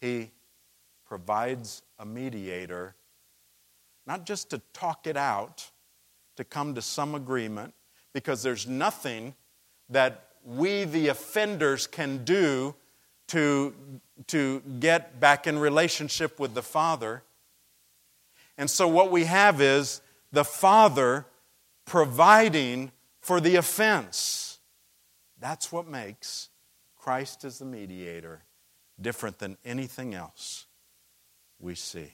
He 0.00 0.30
provides 1.10 1.82
a 1.98 2.06
mediator, 2.06 2.94
not 4.06 4.24
just 4.24 4.48
to 4.48 4.62
talk 4.72 5.08
it 5.08 5.16
out, 5.16 5.68
to 6.36 6.44
come 6.44 6.72
to 6.72 6.80
some 6.80 7.16
agreement, 7.16 7.74
because 8.12 8.44
there's 8.44 8.68
nothing 8.68 9.34
that 9.88 10.28
we, 10.44 10.84
the 10.84 11.08
offenders, 11.08 11.88
can 11.88 12.24
do 12.24 12.76
to, 13.26 13.74
to 14.28 14.62
get 14.78 15.18
back 15.18 15.48
in 15.48 15.58
relationship 15.58 16.38
with 16.38 16.54
the 16.54 16.62
Father. 16.62 17.24
And 18.56 18.70
so 18.70 18.86
what 18.86 19.10
we 19.10 19.24
have 19.24 19.60
is 19.60 20.00
the 20.30 20.44
Father 20.44 21.26
providing 21.86 22.92
for 23.20 23.40
the 23.40 23.56
offense. 23.56 24.60
That's 25.40 25.72
what 25.72 25.88
makes 25.88 26.50
Christ 26.96 27.44
as 27.44 27.58
the 27.58 27.64
mediator 27.64 28.44
different 29.00 29.40
than 29.40 29.58
anything 29.64 30.14
else 30.14 30.66
we 31.60 31.74
see. 31.74 32.10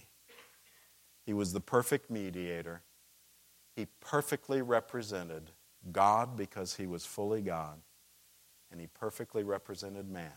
He 1.25 1.33
was 1.33 1.53
the 1.53 1.61
perfect 1.61 2.11
mediator. 2.11 2.83
He 3.75 3.87
perfectly 4.01 4.63
represented 4.63 5.51
God 5.93 6.37
because 6.37 6.75
he 6.75 6.87
was 6.87 7.05
fully 7.05 7.43
God, 7.43 7.79
and 8.71 8.81
he 8.81 8.87
perfectly 8.87 9.43
represented 9.45 10.11
man 10.11 10.33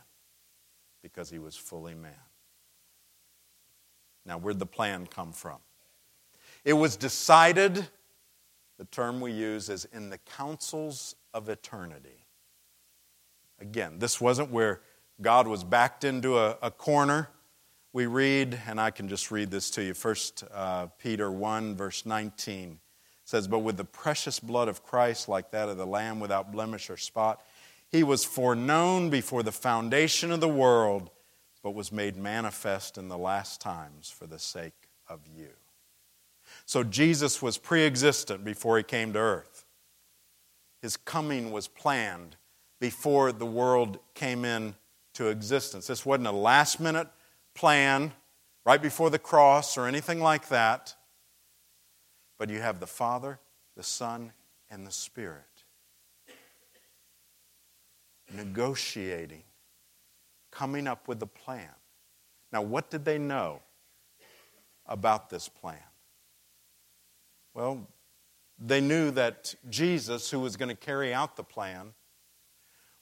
because 1.01 1.29
he 1.29 1.39
was 1.39 1.55
fully 1.55 1.95
man. 1.95 2.11
Now, 4.25 4.37
where'd 4.37 4.59
the 4.59 4.65
plan 4.65 5.07
come 5.07 5.31
from? 5.31 5.57
It 6.65 6.73
was 6.73 6.95
decided, 6.97 7.87
the 8.77 8.85
term 8.85 9.21
we 9.21 9.31
use 9.31 9.69
is 9.69 9.85
in 9.85 10.09
the 10.09 10.17
councils 10.17 11.15
of 11.33 11.49
eternity. 11.49 12.25
Again, 13.59 13.99
this 13.99 14.19
wasn't 14.19 14.51
where 14.51 14.81
God 15.21 15.47
was 15.47 15.63
backed 15.63 16.03
into 16.03 16.37
a, 16.37 16.57
a 16.61 16.71
corner. 16.71 17.29
We 17.91 18.05
read, 18.05 18.59
and 18.67 18.79
I 18.79 18.91
can 18.91 19.07
just 19.09 19.31
read 19.31 19.49
this 19.49 19.71
to 19.71 19.83
you. 19.83 19.95
First 19.95 20.43
uh, 20.53 20.87
Peter 20.99 21.31
1, 21.31 21.75
verse 21.75 22.05
19 22.05 22.79
says, 23.25 23.47
But 23.47 23.59
with 23.59 23.77
the 23.77 23.83
precious 23.83 24.39
blood 24.39 24.67
of 24.67 24.83
Christ, 24.83 25.27
like 25.27 25.49
that 25.51 25.69
of 25.69 25.77
the 25.77 25.87
Lamb 25.87 26.19
without 26.19 26.51
blemish 26.51 26.91
or 26.91 26.97
spot, 26.97 27.41
he 27.87 28.03
was 28.03 28.23
foreknown 28.23 29.09
before 29.09 29.41
the 29.41 29.51
foundation 29.51 30.31
of 30.31 30.39
the 30.39 30.47
world, 30.47 31.09
but 31.63 31.71
was 31.71 31.91
made 31.91 32.15
manifest 32.15 32.99
in 32.99 33.09
the 33.09 33.17
last 33.17 33.59
times 33.59 34.11
for 34.11 34.27
the 34.27 34.37
sake 34.37 34.87
of 35.07 35.21
you. 35.35 35.49
So 36.67 36.83
Jesus 36.83 37.41
was 37.41 37.57
pre 37.57 37.85
existent 37.85 38.45
before 38.45 38.77
he 38.77 38.83
came 38.83 39.13
to 39.13 39.19
earth. 39.19 39.65
His 40.83 40.95
coming 40.95 41.51
was 41.51 41.67
planned 41.67 42.35
before 42.79 43.31
the 43.31 43.47
world 43.47 43.97
came 44.13 44.45
into 44.45 45.27
existence. 45.27 45.87
This 45.87 46.05
wasn't 46.05 46.27
a 46.27 46.31
last 46.31 46.79
minute 46.79 47.07
plan 47.59 48.13
right 48.65 48.81
before 48.81 49.09
the 49.09 49.19
cross 49.19 49.77
or 49.77 49.85
anything 49.85 50.21
like 50.21 50.47
that. 50.47 50.95
But 52.37 52.49
you 52.49 52.61
have 52.61 52.79
the 52.79 52.87
Father, 52.87 53.39
the 53.75 53.83
Son, 53.83 54.31
and 54.69 54.87
the 54.87 54.91
Spirit 54.91 55.43
negotiating, 58.33 59.43
coming 60.51 60.87
up 60.87 61.07
with 61.07 61.21
a 61.21 61.27
plan. 61.27 61.69
Now, 62.51 62.61
what 62.61 62.89
did 62.89 63.03
they 63.03 63.17
know 63.17 63.61
about 64.85 65.29
this 65.29 65.49
plan? 65.49 65.77
Well, 67.53 67.87
they 68.57 68.81
knew 68.81 69.11
that 69.11 69.55
Jesus, 69.69 70.29
who 70.29 70.39
was 70.39 70.57
going 70.57 70.69
to 70.69 70.75
carry 70.75 71.13
out 71.13 71.35
the 71.35 71.43
plan, 71.43 71.93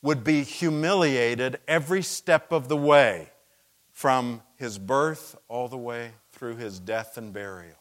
would 0.01 0.23
be 0.23 0.43
humiliated 0.43 1.59
every 1.67 2.01
step 2.01 2.51
of 2.51 2.67
the 2.67 2.77
way, 2.77 3.31
from 3.97 4.43
his 4.57 4.77
birth 4.77 5.35
all 5.47 5.67
the 5.67 5.75
way 5.75 6.11
through 6.31 6.55
his 6.55 6.79
death 6.79 7.17
and 7.17 7.33
burial. 7.33 7.79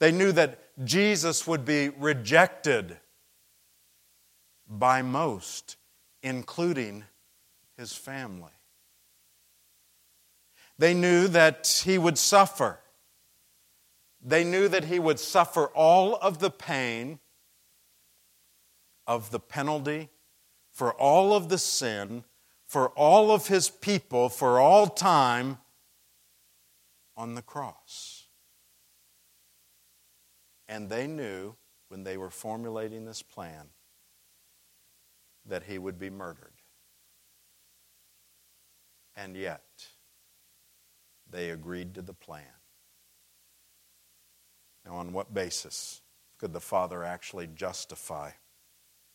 They 0.00 0.10
knew 0.10 0.32
that 0.32 0.58
Jesus 0.84 1.46
would 1.46 1.64
be 1.64 1.90
rejected 1.90 2.96
by 4.68 5.02
most, 5.02 5.76
including 6.24 7.04
his 7.76 7.92
family. 7.92 8.50
They 10.76 10.92
knew 10.92 11.28
that 11.28 11.82
he 11.84 11.96
would 11.96 12.18
suffer. 12.18 12.80
They 14.20 14.42
knew 14.42 14.66
that 14.66 14.86
he 14.86 14.98
would 14.98 15.20
suffer 15.20 15.66
all 15.66 16.16
of 16.16 16.40
the 16.40 16.50
pain 16.50 17.20
of 19.06 19.30
the 19.30 19.38
penalty 19.38 20.08
for 20.72 20.92
all 20.94 21.32
of 21.32 21.48
the 21.48 21.58
sin, 21.58 22.24
for 22.74 22.88
all 22.96 23.30
of 23.30 23.46
his 23.46 23.70
people, 23.70 24.28
for 24.28 24.58
all 24.58 24.88
time 24.88 25.58
on 27.16 27.36
the 27.36 27.40
cross. 27.40 28.26
And 30.66 30.90
they 30.90 31.06
knew 31.06 31.54
when 31.86 32.02
they 32.02 32.16
were 32.16 32.30
formulating 32.30 33.04
this 33.04 33.22
plan 33.22 33.66
that 35.46 35.62
he 35.62 35.78
would 35.78 36.00
be 36.00 36.10
murdered. 36.10 36.54
And 39.14 39.36
yet, 39.36 39.62
they 41.30 41.50
agreed 41.50 41.94
to 41.94 42.02
the 42.02 42.12
plan. 42.12 42.42
Now, 44.84 44.96
on 44.96 45.12
what 45.12 45.32
basis 45.32 46.00
could 46.38 46.52
the 46.52 46.60
Father 46.60 47.04
actually 47.04 47.46
justify 47.54 48.32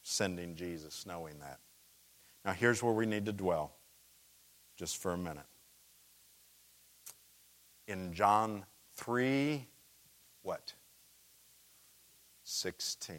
sending 0.02 0.56
Jesus 0.56 1.06
knowing 1.06 1.40
that? 1.40 1.60
Now, 2.46 2.54
here's 2.54 2.82
where 2.82 2.94
we 2.94 3.06
need 3.06 3.26
to 3.26 3.34
dwell 3.34 3.74
just 4.78 4.98
for 4.98 5.14
a 5.14 5.18
minute. 5.18 5.46
In 7.88 8.14
John 8.14 8.66
3, 8.96 9.66
what? 10.42 10.74
16. 12.44 13.18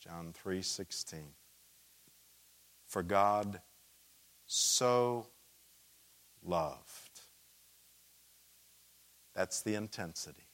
John 0.00 0.32
3 0.34 0.62
16. 0.62 1.20
For 2.86 3.02
God 3.02 3.60
so 4.46 5.26
loved. 6.44 7.20
That's 9.34 9.62
the 9.62 9.74
intensity. 9.74 10.46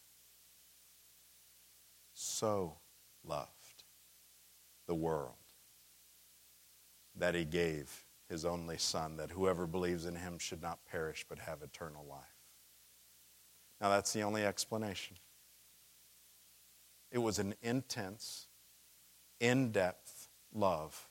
So 2.14 2.76
loved 3.24 3.48
the 4.86 4.94
world 4.94 5.34
that 7.16 7.34
he 7.34 7.44
gave 7.44 8.01
his 8.32 8.46
only 8.46 8.78
Son, 8.78 9.18
that 9.18 9.30
whoever 9.30 9.66
believes 9.66 10.06
in 10.06 10.16
him 10.16 10.38
should 10.38 10.62
not 10.62 10.78
perish 10.90 11.26
but 11.28 11.38
have 11.38 11.62
eternal 11.62 12.04
life. 12.08 12.18
Now, 13.78 13.90
that's 13.90 14.14
the 14.14 14.22
only 14.22 14.42
explanation. 14.42 15.18
It 17.10 17.18
was 17.18 17.38
an 17.38 17.54
intense, 17.62 18.46
in 19.38 19.70
depth 19.70 20.30
love 20.54 21.08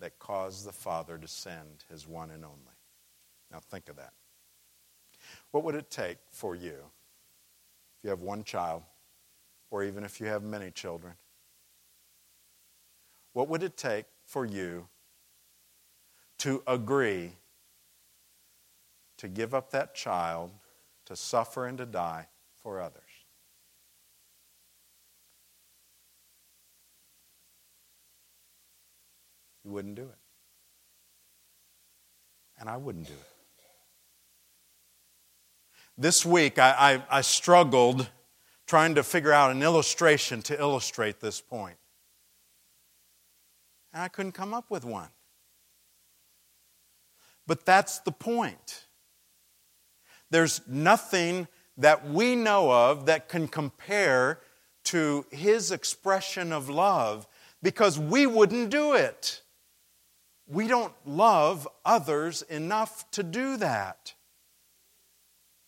that 0.00 0.18
caused 0.18 0.66
the 0.66 0.72
Father 0.72 1.18
to 1.18 1.28
send 1.28 1.84
his 1.88 2.08
one 2.08 2.32
and 2.32 2.44
only. 2.44 2.56
Now 3.52 3.60
think 3.60 3.88
of 3.88 3.94
that. 3.96 4.12
What 5.52 5.62
would 5.62 5.76
it 5.76 5.88
take 5.88 6.16
for 6.30 6.56
you, 6.56 6.78
if 7.96 8.02
you 8.02 8.10
have 8.10 8.22
one 8.22 8.42
child, 8.42 8.82
or 9.70 9.84
even 9.84 10.02
if 10.02 10.20
you 10.20 10.26
have 10.26 10.42
many 10.42 10.72
children? 10.72 11.12
What 13.34 13.48
would 13.48 13.62
it 13.62 13.76
take 13.76 14.06
for 14.24 14.44
you 14.44 14.88
to 16.42 16.60
agree 16.66 17.30
to 19.16 19.28
give 19.28 19.54
up 19.54 19.70
that 19.70 19.94
child 19.94 20.50
to 21.06 21.14
suffer 21.14 21.66
and 21.66 21.78
to 21.78 21.86
die 21.86 22.26
for 22.60 22.80
others? 22.80 23.00
You 29.64 29.70
wouldn't 29.70 29.94
do 29.94 30.02
it. 30.02 30.18
And 32.58 32.68
I 32.68 32.76
wouldn't 32.76 33.06
do 33.06 33.12
it. 33.12 33.18
This 35.96 36.26
week, 36.26 36.58
I, 36.58 37.02
I, 37.10 37.18
I 37.18 37.20
struggled 37.20 38.08
trying 38.66 38.96
to 38.96 39.04
figure 39.04 39.32
out 39.32 39.52
an 39.52 39.62
illustration 39.62 40.42
to 40.42 40.58
illustrate 40.58 41.20
this 41.20 41.40
point. 41.40 41.76
And 43.92 44.02
I 44.02 44.08
couldn't 44.08 44.32
come 44.32 44.52
up 44.52 44.68
with 44.68 44.84
one. 44.84 45.10
But 47.46 47.64
that's 47.64 47.98
the 48.00 48.12
point. 48.12 48.86
There's 50.30 50.60
nothing 50.66 51.48
that 51.76 52.08
we 52.08 52.36
know 52.36 52.70
of 52.70 53.06
that 53.06 53.28
can 53.28 53.48
compare 53.48 54.40
to 54.84 55.26
his 55.30 55.70
expression 55.70 56.52
of 56.52 56.68
love 56.68 57.26
because 57.62 57.98
we 57.98 58.26
wouldn't 58.26 58.70
do 58.70 58.94
it 58.94 59.42
we 60.52 60.68
don't 60.68 60.92
love 61.06 61.66
others 61.84 62.42
enough 62.42 63.10
to 63.12 63.22
do 63.22 63.56
that. 63.56 64.14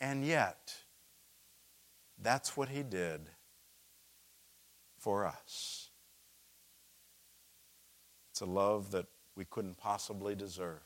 And 0.00 0.26
yet, 0.26 0.74
that's 2.20 2.56
what 2.56 2.68
he 2.68 2.82
did 2.82 3.30
for 4.98 5.26
us. 5.26 5.88
It's 8.30 8.42
a 8.42 8.46
love 8.46 8.90
that 8.90 9.06
we 9.36 9.46
couldn't 9.46 9.78
possibly 9.78 10.34
deserve. 10.34 10.82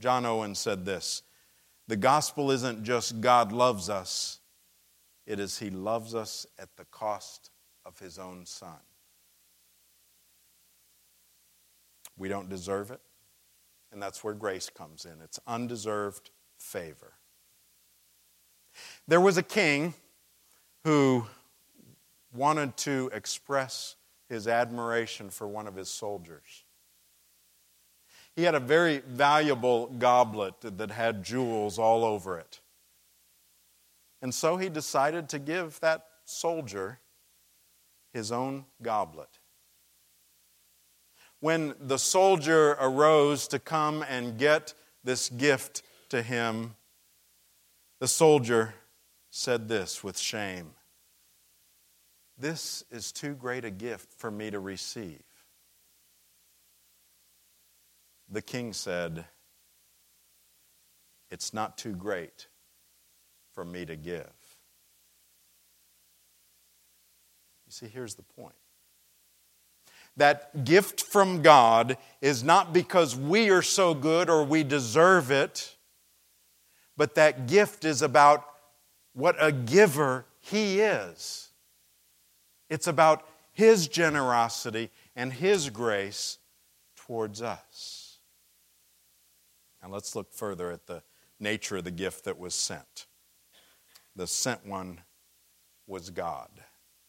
John 0.00 0.24
Owen 0.26 0.54
said 0.54 0.84
this 0.84 1.22
The 1.86 1.96
gospel 1.96 2.50
isn't 2.50 2.84
just 2.84 3.20
God 3.20 3.52
loves 3.52 3.88
us, 3.88 4.40
it 5.26 5.38
is 5.40 5.58
He 5.58 5.70
loves 5.70 6.14
us 6.14 6.46
at 6.58 6.76
the 6.76 6.84
cost 6.86 7.50
of 7.84 7.98
His 7.98 8.18
own 8.18 8.46
Son. 8.46 8.80
We 12.16 12.28
don't 12.28 12.48
deserve 12.48 12.90
it. 12.90 13.00
And 13.92 14.02
that's 14.02 14.22
where 14.22 14.34
grace 14.34 14.68
comes 14.68 15.04
in 15.04 15.20
it's 15.22 15.40
undeserved 15.46 16.30
favor. 16.58 17.14
There 19.06 19.20
was 19.20 19.38
a 19.38 19.42
king 19.42 19.94
who 20.84 21.26
wanted 22.34 22.76
to 22.78 23.10
express 23.12 23.96
his 24.28 24.46
admiration 24.46 25.30
for 25.30 25.48
one 25.48 25.66
of 25.66 25.74
his 25.74 25.88
soldiers. 25.88 26.64
He 28.38 28.44
had 28.44 28.54
a 28.54 28.60
very 28.60 28.98
valuable 28.98 29.88
goblet 29.98 30.54
that 30.60 30.92
had 30.92 31.24
jewels 31.24 31.78
all 31.78 32.04
over 32.04 32.38
it. 32.38 32.60
And 34.22 34.32
so 34.32 34.56
he 34.56 34.68
decided 34.68 35.28
to 35.30 35.38
give 35.40 35.80
that 35.80 36.06
soldier 36.24 37.00
his 38.12 38.30
own 38.30 38.64
goblet 38.80 39.40
when 41.40 41.74
the 41.80 41.98
soldier 41.98 42.76
arose 42.80 43.46
to 43.48 43.58
come 43.58 44.04
and 44.08 44.38
get 44.38 44.74
this 45.04 45.28
gift 45.28 45.82
to 46.08 46.22
him, 46.22 46.74
the 48.00 48.08
soldier 48.08 48.74
said 49.30 49.68
this 49.68 50.02
with 50.02 50.18
shame 50.18 50.72
This 52.36 52.84
is 52.90 53.12
too 53.12 53.34
great 53.34 53.64
a 53.64 53.70
gift 53.70 54.12
for 54.14 54.30
me 54.30 54.50
to 54.50 54.58
receive. 54.58 55.22
The 58.30 58.42
king 58.42 58.72
said, 58.72 59.24
It's 61.30 61.54
not 61.54 61.78
too 61.78 61.94
great 61.94 62.48
for 63.52 63.64
me 63.64 63.84
to 63.86 63.96
give. 63.96 64.30
You 67.66 67.72
see, 67.72 67.86
here's 67.86 68.14
the 68.14 68.22
point 68.22 68.54
that 70.16 70.64
gift 70.64 71.00
from 71.00 71.42
God 71.42 71.96
is 72.20 72.42
not 72.42 72.72
because 72.72 73.14
we 73.14 73.50
are 73.50 73.62
so 73.62 73.94
good 73.94 74.28
or 74.28 74.44
we 74.44 74.64
deserve 74.64 75.30
it, 75.30 75.76
but 76.96 77.14
that 77.14 77.46
gift 77.46 77.84
is 77.84 78.02
about 78.02 78.44
what 79.14 79.36
a 79.38 79.52
giver 79.52 80.26
He 80.40 80.80
is. 80.80 81.50
It's 82.68 82.86
about 82.86 83.26
His 83.52 83.86
generosity 83.86 84.90
and 85.14 85.32
His 85.32 85.70
grace 85.70 86.38
towards 86.96 87.40
us. 87.40 87.97
Now 89.82 89.90
let's 89.90 90.14
look 90.14 90.32
further 90.32 90.70
at 90.70 90.86
the 90.86 91.02
nature 91.40 91.76
of 91.76 91.84
the 91.84 91.90
gift 91.90 92.24
that 92.24 92.38
was 92.38 92.54
sent. 92.54 93.06
The 94.16 94.26
sent 94.26 94.66
one 94.66 95.02
was 95.86 96.10
God. 96.10 96.50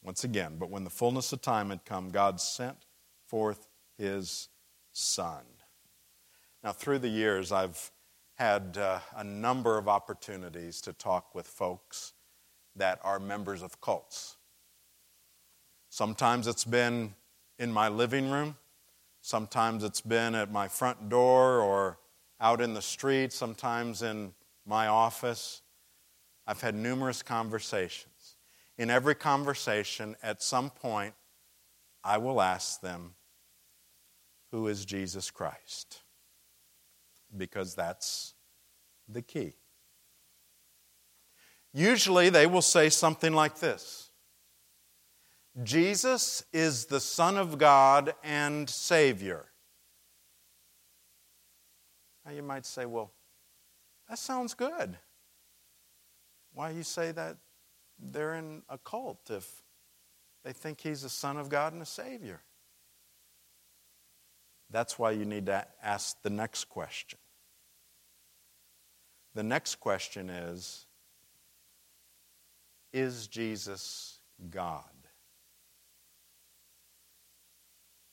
Once 0.01 0.23
again, 0.23 0.55
but 0.57 0.69
when 0.69 0.83
the 0.83 0.89
fullness 0.89 1.33
of 1.33 1.41
time 1.41 1.69
had 1.69 1.83
come, 1.83 2.09
God 2.09 2.39
sent 2.39 2.77
forth 3.25 3.67
His 3.97 4.47
Son. 4.93 5.43
Now, 6.63 6.71
through 6.71 6.99
the 6.99 7.09
years, 7.09 7.51
I've 7.51 7.91
had 8.35 8.77
uh, 8.77 8.99
a 9.15 9.23
number 9.23 9.77
of 9.77 9.89
opportunities 9.89 10.79
to 10.81 10.93
talk 10.93 11.35
with 11.35 11.47
folks 11.47 12.13
that 12.75 12.99
are 13.03 13.19
members 13.19 13.61
of 13.61 13.81
cults. 13.81 14.37
Sometimes 15.89 16.47
it's 16.47 16.63
been 16.63 17.15
in 17.57 17.73
my 17.73 17.89
living 17.89 18.29
room, 18.29 18.55
sometimes 19.21 19.83
it's 19.83 20.01
been 20.01 20.35
at 20.35 20.51
my 20.51 20.67
front 20.67 21.09
door 21.09 21.59
or 21.59 21.97
out 22.39 22.61
in 22.61 22.73
the 22.73 22.81
street, 22.81 23.33
sometimes 23.33 24.01
in 24.01 24.33
my 24.65 24.87
office. 24.87 25.61
I've 26.47 26.61
had 26.61 26.75
numerous 26.75 27.21
conversations. 27.21 28.37
In 28.77 28.89
every 28.89 29.15
conversation, 29.15 30.15
at 30.23 30.41
some 30.41 30.69
point, 30.69 31.13
I 32.03 32.17
will 32.17 32.41
ask 32.41 32.81
them, 32.81 33.15
Who 34.51 34.67
is 34.67 34.85
Jesus 34.85 35.31
Christ? 35.31 35.99
Because 37.35 37.75
that's 37.75 38.33
the 39.07 39.21
key. 39.21 39.53
Usually, 41.73 42.29
they 42.29 42.47
will 42.47 42.61
say 42.61 42.89
something 42.89 43.33
like 43.33 43.59
this 43.59 44.09
Jesus 45.63 46.43
is 46.53 46.85
the 46.85 46.99
Son 46.99 47.37
of 47.37 47.57
God 47.57 48.13
and 48.23 48.69
Savior. 48.69 49.48
Now, 52.29 52.35
you 52.35 52.43
might 52.43 52.67
say, 52.67 52.85
Well, 52.85 53.11
that 54.07 54.19
sounds 54.19 54.53
good. 54.53 54.95
Why 56.53 56.69
you 56.69 56.83
say 56.83 57.11
that 57.11 57.37
they're 57.97 58.35
in 58.35 58.61
a 58.69 58.77
cult 58.77 59.31
if 59.31 59.63
they 60.43 60.53
think 60.53 60.79
he's 60.79 61.01
the 61.01 61.09
Son 61.09 61.37
of 61.37 61.49
God 61.49 61.73
and 61.73 61.81
a 61.81 61.87
Savior? 61.87 62.41
That's 64.69 64.99
why 64.99 65.11
you 65.11 65.25
need 65.25 65.47
to 65.47 65.65
ask 65.81 66.21
the 66.21 66.29
next 66.29 66.65
question. 66.65 67.17
The 69.33 69.41
next 69.41 69.79
question 69.79 70.29
is 70.29 70.85
Is 72.93 73.25
Jesus 73.25 74.19
God? 74.51 74.83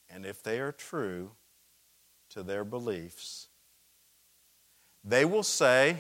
And 0.09 0.25
if 0.25 0.43
they 0.43 0.59
are 0.61 0.73
true 0.73 1.33
to 2.31 2.43
their 2.43 2.65
beliefs, 2.65 3.49
they 5.07 5.25
will 5.25 5.45
say, 5.45 5.99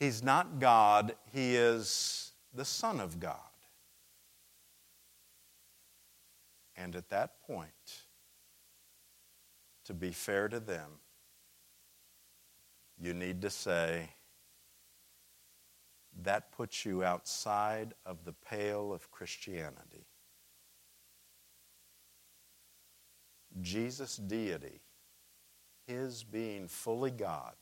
He's 0.00 0.22
not 0.22 0.58
God, 0.58 1.14
He 1.32 1.54
is 1.54 2.32
the 2.52 2.64
Son 2.64 2.98
of 2.98 3.20
God. 3.20 3.38
And 6.76 6.96
at 6.96 7.10
that 7.10 7.40
point, 7.46 7.68
to 9.84 9.94
be 9.94 10.10
fair 10.10 10.48
to 10.48 10.58
them, 10.58 10.90
you 12.98 13.14
need 13.14 13.42
to 13.42 13.50
say, 13.50 14.08
that 16.22 16.52
puts 16.52 16.84
you 16.84 17.02
outside 17.02 17.92
of 18.06 18.24
the 18.24 18.32
pale 18.32 18.92
of 18.92 19.10
Christianity. 19.10 20.06
Jesus' 23.60 24.16
deity, 24.16 24.80
his 25.86 26.24
being 26.24 26.68
fully 26.68 27.10
God, 27.10 27.54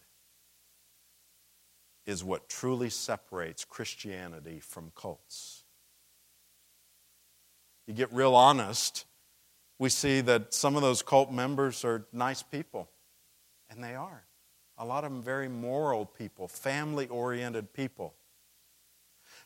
is 2.07 2.25
what 2.25 2.49
truly 2.49 2.91
separates 2.91 3.65
Christianity 3.65 4.59
from 4.61 4.93
cults. 4.95 5.65
You 7.87 7.95
get 7.95 8.13
real 8.13 8.35
honest, 8.35 9.05
we 9.79 9.89
see 9.89 10.21
that 10.23 10.55
some 10.55 10.77
of 10.77 10.83
those 10.83 11.03
cult 11.03 11.31
members 11.33 11.85
are 11.85 12.07
nice 12.13 12.43
people, 12.43 12.89
and 13.71 13.83
they 13.83 13.95
are. 13.95 14.25
A 14.79 14.85
lot 14.85 15.05
of 15.05 15.13
them 15.13 15.23
very 15.23 15.49
moral 15.49 16.07
people, 16.07 16.49
family 16.49 17.07
oriented 17.09 17.73
people. 17.73 18.15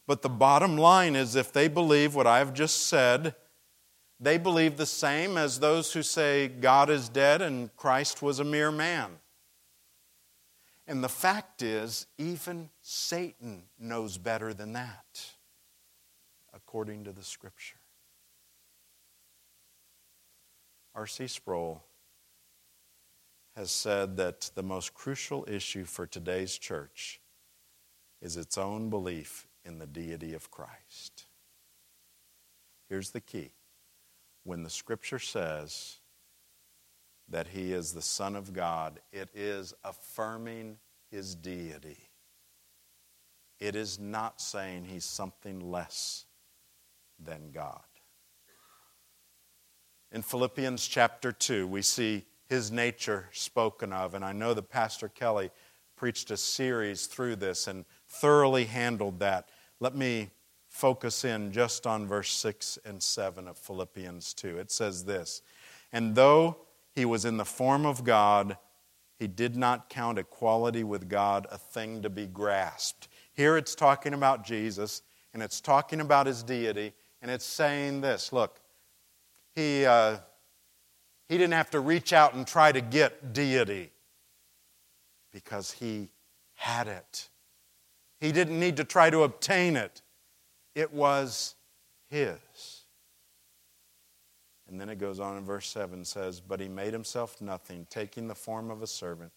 But 0.07 0.23
the 0.23 0.29
bottom 0.29 0.77
line 0.77 1.17
is 1.17 1.35
if 1.35 1.53
they 1.53 1.69
believe 1.69 2.15
what 2.15 2.27
I've 2.27 2.55
just 2.55 2.87
said, 2.87 3.35
they 4.19 4.39
believe 4.39 4.77
the 4.77 4.87
same 4.87 5.37
as 5.37 5.61
those 5.61 5.93
who 5.93 6.03
say 6.03 6.49
God 6.49 6.89
is 6.89 7.09
dead 7.09 7.43
and 7.43 7.75
Christ 7.77 8.23
was 8.23 8.39
a 8.39 8.45
mere 8.45 8.73
man. 8.73 9.11
And 10.87 11.03
the 11.03 11.09
fact 11.09 11.63
is, 11.63 12.07
even 12.17 12.71
Satan 12.81 13.65
knows 13.79 14.19
better 14.19 14.55
than 14.55 14.73
that, 14.73 15.33
according 16.55 17.05
to 17.05 17.13
the 17.13 17.25
scripture. 17.25 17.79
R.C. 20.95 21.27
Sproul 21.27 21.83
has 23.57 23.71
said 23.71 24.17
that 24.17 24.51
the 24.55 24.63
most 24.63 24.95
crucial 24.95 25.45
issue 25.49 25.85
for 25.85 26.07
today's 26.07 26.57
church 26.57 27.21
is 28.23 28.37
its 28.37 28.57
own 28.57 28.89
belief 28.89 29.47
in 29.65 29.79
the 29.79 29.87
deity 29.87 30.33
of 30.33 30.51
Christ. 30.51 31.27
Here's 32.89 33.11
the 33.11 33.21
key 33.21 33.51
when 34.47 34.63
the 34.63 34.71
scripture 34.71 35.19
says 35.19 35.99
that 37.29 37.49
he 37.49 37.73
is 37.73 37.93
the 37.93 38.03
Son 38.03 38.37
of 38.37 38.53
God, 38.53 39.01
it 39.13 39.29
is 39.35 39.75
affirming 39.85 40.79
his 41.11 41.35
deity. 41.35 42.09
It 43.59 43.75
is 43.75 43.99
not 43.99 44.41
saying 44.41 44.85
he's 44.85 45.05
something 45.05 45.61
less 45.61 46.27
than 47.19 47.51
God. 47.53 47.81
In 50.13 50.23
Philippians 50.23 50.87
chapter 50.87 51.33
2, 51.33 51.67
we 51.67 51.83
see 51.83 52.25
his 52.49 52.71
nature 52.71 53.29
spoken 53.33 53.93
of, 53.93 54.15
and 54.15 54.25
I 54.25 54.33
know 54.33 54.55
that 54.55 54.71
Pastor 54.71 55.09
Kelly 55.09 55.51
preached 55.97 56.31
a 56.31 56.37
series 56.37 57.07
through 57.07 57.37
this 57.37 57.67
and 57.67 57.85
thoroughly 58.07 58.67
handled 58.67 59.19
that. 59.19 59.49
Let 59.81 59.97
me 59.97 60.31
focus 60.77 61.25
in 61.25 61.53
just 61.53 61.87
on 61.87 62.07
verse 62.07 62.33
6 62.33 62.79
and 62.85 63.03
7 63.03 63.49
of 63.49 63.57
Philippians 63.57 64.35
2. 64.35 64.59
It 64.59 64.71
says 64.71 65.05
this 65.05 65.43
And 65.93 66.15
though 66.15 66.59
he 66.95 67.05
was 67.05 67.25
in 67.25 67.39
the 67.39 67.45
form 67.45 67.87
of 67.87 68.05
God, 68.05 68.59
he 69.19 69.27
did 69.27 69.57
not 69.57 69.89
count 69.89 70.19
equality 70.19 70.85
with 70.85 71.09
God 71.09 71.47
a 71.51 71.57
thing 71.57 72.03
to 72.03 72.11
be 72.11 72.27
grasped. 72.27 73.09
Here 73.33 73.57
it's 73.57 73.75
talking 73.75 74.13
about 74.13 74.45
Jesus, 74.45 75.03
and 75.33 75.43
it's 75.43 75.61
talking 75.61 76.01
about 76.01 76.27
his 76.27 76.43
deity, 76.43 76.93
and 77.23 77.31
it's 77.31 77.47
saying 77.47 78.03
this 78.03 78.33
look, 78.33 78.61
he, 79.55 79.87
uh, 79.87 80.19
he 81.29 81.39
didn't 81.39 81.55
have 81.55 81.71
to 81.71 81.81
reach 81.81 82.13
out 82.13 82.35
and 82.35 82.47
try 82.47 82.71
to 82.73 82.83
get 82.83 83.33
deity 83.33 83.91
because 85.33 85.73
he 85.73 86.11
had 86.55 86.87
it. 86.87 87.29
He 88.21 88.33
didn't 88.33 88.59
need 88.59 88.77
to 88.77 88.85
try 88.85 89.11
to 89.11 89.23
obtain 89.23 89.77
it, 89.77 90.03
it 90.77 90.93
was 90.93 91.57
his. 92.11 92.85
And 94.69 94.81
then 94.81 94.89
it 94.89 94.99
goes 94.99 95.19
on 95.19 95.37
in 95.39 95.45
verse 95.45 95.67
7 95.69 96.05
says, 96.05 96.41
But 96.41 96.61
he 96.61 96.69
made 96.69 96.93
himself 96.93 97.41
nothing, 97.41 97.87
taking 97.89 98.29
the 98.29 98.35
form 98.35 98.71
of 98.71 98.83
a 98.83 98.87
servant, 98.87 99.33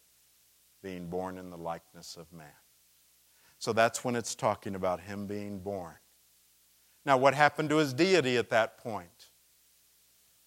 being 0.84 1.08
born 1.08 1.38
in 1.38 1.50
the 1.50 1.58
likeness 1.58 2.18
of 2.18 2.32
man. 2.34 2.48
So 3.58 3.74
that's 3.74 4.04
when 4.04 4.16
it's 4.16 4.36
talking 4.36 4.76
about 4.76 5.00
him 5.00 5.28
being 5.28 5.60
born. 5.60 5.96
Now, 7.06 7.18
what 7.18 7.34
happened 7.34 7.70
to 7.70 7.78
his 7.78 7.94
deity 7.94 8.38
at 8.38 8.50
that 8.50 8.78
point? 8.78 9.30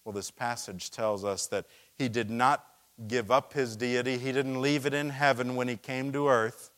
Well, 0.05 0.13
this 0.13 0.31
passage 0.31 0.91
tells 0.91 1.23
us 1.23 1.47
that 1.47 1.65
he 1.95 2.07
did 2.07 2.29
not 2.29 2.65
give 3.07 3.31
up 3.31 3.53
his 3.53 3.75
deity, 3.75 4.17
he 4.19 4.31
didn't 4.31 4.61
leave 4.61 4.85
it 4.85 4.93
in 4.93 5.09
heaven 5.09 5.55
when 5.55 5.67
he 5.67 5.77
came 5.77 6.11
to 6.11 6.27
earth. 6.27 6.69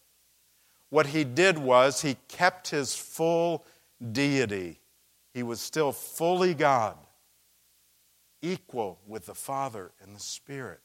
What 0.89 1.08
he 1.08 1.25
did 1.25 1.58
was 1.58 2.01
he 2.01 2.15
kept 2.30 2.69
his 2.69 2.95
full 2.95 3.65
deity. 4.12 4.79
He 5.34 5.43
was 5.43 5.60
still 5.60 5.91
fully 5.91 6.53
God 6.53 6.97
equal 8.41 8.99
with 9.08 9.25
the 9.25 9.36
Father 9.36 9.91
and 10.01 10.15
the 10.15 10.19
Spirit 10.19 10.81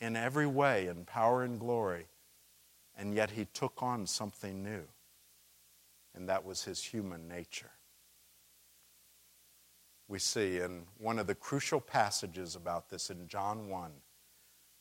in 0.00 0.16
every 0.16 0.46
way, 0.46 0.86
in 0.86 1.04
power 1.04 1.42
and 1.42 1.58
glory. 1.58 2.06
And 2.96 3.14
yet 3.14 3.30
he 3.30 3.46
took 3.46 3.82
on 3.82 4.06
something 4.06 4.62
new, 4.62 4.82
and 6.14 6.28
that 6.28 6.44
was 6.44 6.64
his 6.64 6.82
human 6.82 7.26
nature. 7.26 7.70
We 10.08 10.18
see 10.18 10.58
in 10.58 10.82
one 10.98 11.18
of 11.18 11.26
the 11.26 11.34
crucial 11.34 11.80
passages 11.80 12.54
about 12.54 12.90
this 12.90 13.08
in 13.08 13.28
John 13.28 13.68
1, 13.68 13.90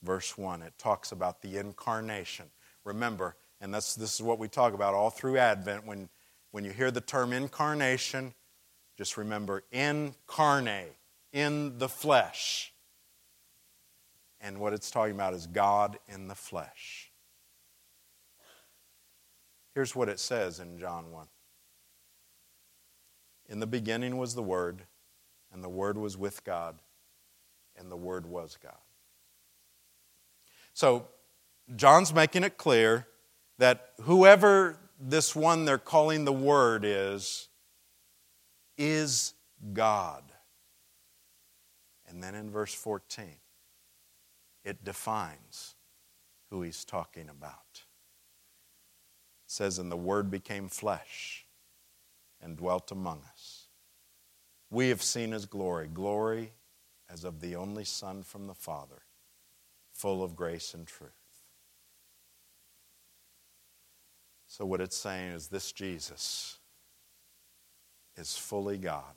verse 0.03 0.37
1, 0.37 0.61
it 0.61 0.73
talks 0.77 1.11
about 1.11 1.41
the 1.41 1.57
incarnation. 1.57 2.47
Remember, 2.83 3.35
And 3.61 3.73
that's, 3.73 3.95
this 3.95 4.15
is 4.15 4.21
what 4.21 4.39
we 4.39 4.47
talk 4.47 4.73
about 4.73 4.93
all 4.93 5.11
through 5.11 5.37
Advent. 5.37 5.85
When, 5.85 6.09
when 6.51 6.63
you 6.63 6.71
hear 6.71 6.91
the 6.91 7.01
term 7.01 7.33
incarnation, 7.33 8.33
just 8.97 9.17
remember 9.17 9.63
incarnate, 9.71 10.95
in 11.33 11.77
the 11.77 11.89
flesh. 11.89 12.73
And 14.41 14.59
what 14.59 14.73
it's 14.73 14.91
talking 14.91 15.15
about 15.15 15.33
is 15.33 15.47
God 15.47 15.97
in 16.07 16.27
the 16.27 16.35
flesh. 16.35 17.11
Here's 19.73 19.95
what 19.95 20.09
it 20.09 20.19
says 20.19 20.59
in 20.59 20.77
John 20.77 21.11
1 21.11 21.27
In 23.47 23.59
the 23.59 23.67
beginning 23.67 24.17
was 24.17 24.35
the 24.35 24.43
Word, 24.43 24.83
and 25.53 25.63
the 25.63 25.69
Word 25.69 25.97
was 25.97 26.17
with 26.17 26.43
God, 26.43 26.79
and 27.77 27.89
the 27.89 27.97
Word 27.97 28.25
was 28.25 28.57
God. 28.61 28.73
So, 30.73 31.07
John's 31.75 32.13
making 32.13 32.43
it 32.43 32.57
clear 32.57 33.07
that 33.57 33.93
whoever 34.01 34.77
this 35.01 35.35
one 35.35 35.65
they're 35.65 35.77
calling 35.77 36.25
the 36.25 36.33
Word 36.33 36.83
is, 36.85 37.49
is 38.77 39.33
God. 39.73 40.23
And 42.07 42.23
then 42.23 42.35
in 42.35 42.51
verse 42.51 42.73
14, 42.73 43.25
it 44.63 44.83
defines 44.83 45.75
who 46.49 46.61
he's 46.61 46.85
talking 46.85 47.29
about. 47.29 47.55
It 47.73 47.81
says, 49.47 49.79
And 49.79 49.91
the 49.91 49.97
Word 49.97 50.29
became 50.29 50.67
flesh 50.67 51.45
and 52.41 52.57
dwelt 52.57 52.91
among 52.91 53.21
us. 53.31 53.67
We 54.69 54.89
have 54.89 55.01
seen 55.01 55.31
his 55.31 55.45
glory, 55.45 55.89
glory 55.93 56.53
as 57.09 57.23
of 57.23 57.41
the 57.41 57.55
only 57.55 57.83
Son 57.83 58.23
from 58.23 58.47
the 58.47 58.53
Father, 58.53 59.01
full 59.91 60.23
of 60.23 60.35
grace 60.35 60.73
and 60.73 60.87
truth. 60.87 61.20
So, 64.51 64.65
what 64.65 64.81
it's 64.81 64.97
saying 64.97 65.31
is 65.31 65.47
this 65.47 65.71
Jesus 65.71 66.59
is 68.17 68.35
fully 68.35 68.77
God. 68.77 69.15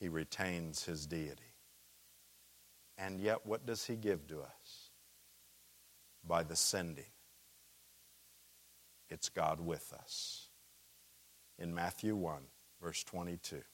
He 0.00 0.08
retains 0.08 0.86
his 0.86 1.06
deity. 1.06 1.54
And 2.98 3.20
yet, 3.20 3.46
what 3.46 3.64
does 3.64 3.86
he 3.86 3.94
give 3.94 4.26
to 4.26 4.40
us? 4.40 4.90
By 6.26 6.42
the 6.42 6.56
sending, 6.56 7.12
it's 9.08 9.28
God 9.28 9.60
with 9.60 9.94
us. 9.96 10.48
In 11.60 11.72
Matthew 11.72 12.16
1, 12.16 12.42
verse 12.82 13.04
22. 13.04 13.54
It 13.54 13.64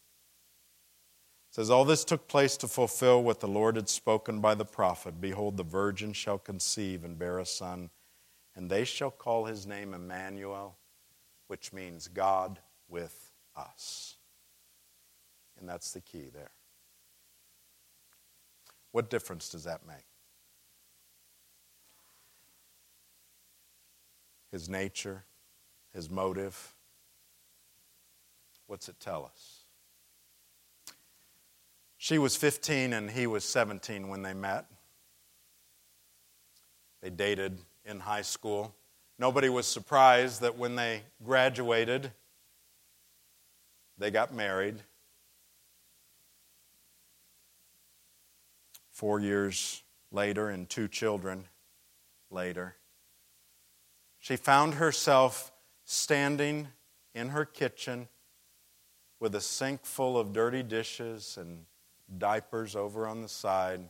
says, 1.52 1.70
All 1.70 1.86
this 1.86 2.04
took 2.04 2.28
place 2.28 2.58
to 2.58 2.68
fulfill 2.68 3.22
what 3.22 3.40
the 3.40 3.48
Lord 3.48 3.76
had 3.76 3.88
spoken 3.88 4.40
by 4.42 4.54
the 4.54 4.66
prophet 4.66 5.22
Behold, 5.22 5.56
the 5.56 5.64
virgin 5.64 6.12
shall 6.12 6.36
conceive 6.36 7.02
and 7.02 7.18
bear 7.18 7.38
a 7.38 7.46
son 7.46 7.88
and 8.56 8.70
they 8.70 8.84
shall 8.84 9.10
call 9.10 9.44
his 9.44 9.66
name 9.66 9.92
Emmanuel, 9.92 10.78
which 11.46 11.72
means 11.72 12.08
God 12.08 12.58
with 12.88 13.30
us. 13.54 14.16
And 15.60 15.68
that's 15.68 15.92
the 15.92 16.00
key 16.00 16.30
there. 16.32 16.50
What 18.92 19.10
difference 19.10 19.50
does 19.50 19.64
that 19.64 19.86
make? 19.86 20.06
His 24.50 24.70
nature, 24.70 25.24
his 25.92 26.08
motive. 26.08 26.74
What's 28.66 28.88
it 28.88 28.98
tell 28.98 29.26
us? 29.26 29.64
She 31.98 32.18
was 32.18 32.36
15 32.36 32.94
and 32.94 33.10
he 33.10 33.26
was 33.26 33.44
17 33.44 34.08
when 34.08 34.22
they 34.22 34.32
met. 34.32 34.64
They 37.02 37.10
dated 37.10 37.60
in 37.86 38.00
high 38.00 38.22
school. 38.22 38.74
Nobody 39.18 39.48
was 39.48 39.66
surprised 39.66 40.42
that 40.42 40.58
when 40.58 40.76
they 40.76 41.02
graduated, 41.24 42.10
they 43.96 44.10
got 44.10 44.34
married. 44.34 44.76
Four 48.90 49.20
years 49.20 49.82
later, 50.10 50.50
and 50.50 50.68
two 50.68 50.88
children 50.88 51.44
later, 52.30 52.76
she 54.18 54.36
found 54.36 54.74
herself 54.74 55.52
standing 55.84 56.68
in 57.14 57.28
her 57.28 57.44
kitchen 57.44 58.08
with 59.20 59.34
a 59.34 59.40
sink 59.40 59.84
full 59.84 60.18
of 60.18 60.32
dirty 60.32 60.62
dishes 60.62 61.38
and 61.40 61.64
diapers 62.18 62.76
over 62.76 63.06
on 63.06 63.22
the 63.22 63.28
side, 63.28 63.80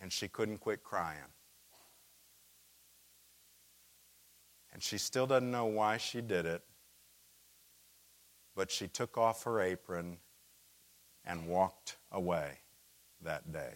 and 0.00 0.12
she 0.12 0.28
couldn't 0.28 0.58
quit 0.58 0.84
crying. 0.84 1.18
And 4.74 4.82
she 4.82 4.98
still 4.98 5.26
doesn't 5.26 5.50
know 5.50 5.66
why 5.66 5.96
she 5.96 6.20
did 6.20 6.44
it, 6.44 6.62
but 8.56 8.72
she 8.72 8.88
took 8.88 9.16
off 9.16 9.44
her 9.44 9.60
apron 9.60 10.18
and 11.24 11.46
walked 11.46 11.96
away 12.10 12.58
that 13.22 13.52
day. 13.52 13.74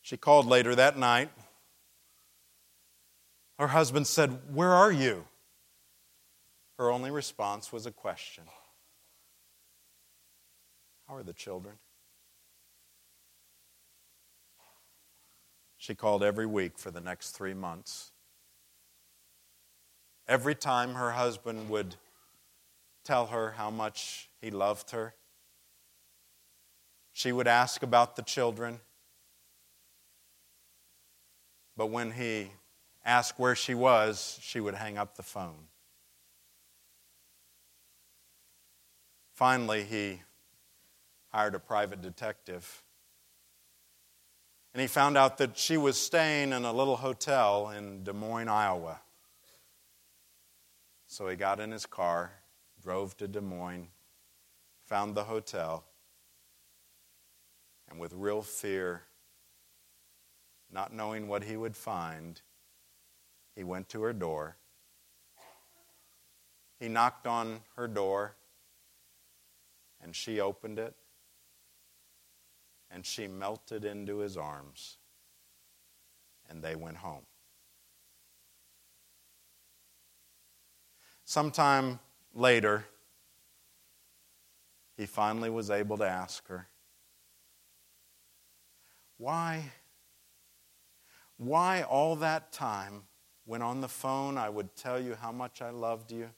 She 0.00 0.16
called 0.16 0.46
later 0.46 0.76
that 0.76 0.96
night. 0.96 1.30
Her 3.58 3.66
husband 3.66 4.06
said, 4.06 4.54
Where 4.54 4.72
are 4.72 4.92
you? 4.92 5.26
Her 6.78 6.92
only 6.92 7.10
response 7.10 7.72
was 7.72 7.86
a 7.86 7.90
question 7.90 8.44
How 11.08 11.16
are 11.16 11.24
the 11.24 11.32
children? 11.32 11.74
She 15.76 15.94
called 15.94 16.22
every 16.22 16.46
week 16.46 16.78
for 16.78 16.90
the 16.90 17.00
next 17.00 17.30
three 17.30 17.54
months. 17.54 18.12
Every 20.26 20.54
time 20.54 20.94
her 20.94 21.12
husband 21.12 21.68
would 21.68 21.96
tell 23.04 23.26
her 23.26 23.52
how 23.52 23.70
much 23.70 24.28
he 24.40 24.50
loved 24.50 24.90
her, 24.90 25.14
she 27.12 27.30
would 27.32 27.46
ask 27.46 27.82
about 27.82 28.16
the 28.16 28.22
children. 28.22 28.80
But 31.76 31.86
when 31.86 32.12
he 32.12 32.50
asked 33.04 33.38
where 33.38 33.54
she 33.54 33.74
was, 33.74 34.38
she 34.42 34.60
would 34.60 34.74
hang 34.74 34.98
up 34.98 35.16
the 35.16 35.22
phone. 35.22 35.68
Finally, 39.32 39.84
he 39.84 40.22
hired 41.28 41.54
a 41.54 41.58
private 41.58 42.00
detective 42.00 42.82
and 44.76 44.82
he 44.82 44.86
found 44.86 45.16
out 45.16 45.38
that 45.38 45.56
she 45.56 45.78
was 45.78 45.96
staying 45.96 46.52
in 46.52 46.66
a 46.66 46.70
little 46.70 46.98
hotel 46.98 47.70
in 47.70 48.04
Des 48.04 48.12
Moines, 48.12 48.50
Iowa. 48.50 49.00
So 51.06 51.26
he 51.28 51.34
got 51.34 51.60
in 51.60 51.70
his 51.70 51.86
car, 51.86 52.30
drove 52.82 53.16
to 53.16 53.26
Des 53.26 53.40
Moines, 53.40 53.88
found 54.84 55.14
the 55.14 55.24
hotel, 55.24 55.86
and 57.88 57.98
with 57.98 58.12
real 58.12 58.42
fear, 58.42 59.04
not 60.70 60.92
knowing 60.92 61.26
what 61.26 61.44
he 61.44 61.56
would 61.56 61.74
find, 61.74 62.42
he 63.54 63.64
went 63.64 63.88
to 63.88 64.02
her 64.02 64.12
door. 64.12 64.58
He 66.78 66.88
knocked 66.88 67.26
on 67.26 67.60
her 67.76 67.88
door, 67.88 68.36
and 70.02 70.14
she 70.14 70.38
opened 70.38 70.78
it 70.78 70.94
and 72.90 73.04
she 73.04 73.26
melted 73.26 73.84
into 73.84 74.18
his 74.18 74.36
arms, 74.36 74.98
and 76.48 76.62
they 76.62 76.76
went 76.76 76.96
home. 76.96 77.26
Sometime 81.24 81.98
later, 82.34 82.84
he 84.96 85.06
finally 85.06 85.50
was 85.50 85.70
able 85.70 85.98
to 85.98 86.08
ask 86.08 86.46
her, 86.48 86.68
Why? 89.18 89.72
Why 91.36 91.82
all 91.82 92.16
that 92.16 92.52
time 92.52 93.02
when 93.44 93.60
on 93.60 93.80
the 93.80 93.88
phone 93.88 94.38
I 94.38 94.48
would 94.48 94.74
tell 94.76 95.00
you 95.00 95.14
how 95.14 95.32
much 95.32 95.60
I 95.60 95.70
loved 95.70 96.12
you? 96.12 96.30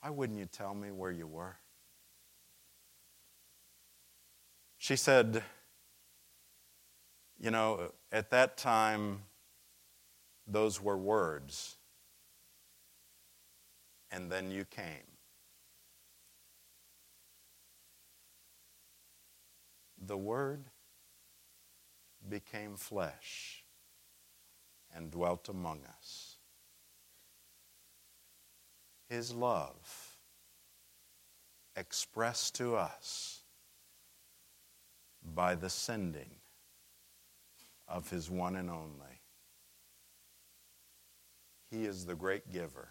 Why 0.00 0.10
wouldn't 0.10 0.38
you 0.38 0.46
tell 0.46 0.74
me 0.74 0.90
where 0.90 1.10
you 1.10 1.26
were? 1.26 1.56
She 4.86 4.94
said, 4.94 5.42
You 7.40 7.50
know, 7.50 7.90
at 8.12 8.30
that 8.30 8.56
time, 8.56 9.22
those 10.46 10.80
were 10.80 10.96
words. 10.96 11.76
And 14.12 14.30
then 14.30 14.52
you 14.52 14.64
came. 14.64 15.08
The 20.06 20.16
Word 20.16 20.66
became 22.28 22.76
flesh 22.76 23.64
and 24.94 25.10
dwelt 25.10 25.48
among 25.48 25.80
us. 25.98 26.36
His 29.08 29.32
love 29.32 30.16
expressed 31.74 32.54
to 32.54 32.76
us 32.76 33.35
by 35.34 35.54
the 35.54 35.70
sending 35.70 36.30
of 37.88 38.10
his 38.10 38.30
one 38.30 38.56
and 38.56 38.70
only. 38.70 39.20
He 41.70 41.84
is 41.84 42.06
the 42.06 42.14
great 42.14 42.52
giver. 42.52 42.88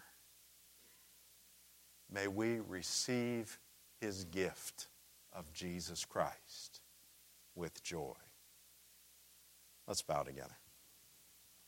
May 2.12 2.28
we 2.28 2.60
receive 2.60 3.58
his 4.00 4.24
gift 4.24 4.88
of 5.32 5.52
Jesus 5.52 6.04
Christ 6.04 6.80
with 7.54 7.82
joy. 7.82 8.14
Let's 9.86 10.02
bow 10.02 10.22
together. 10.22 10.56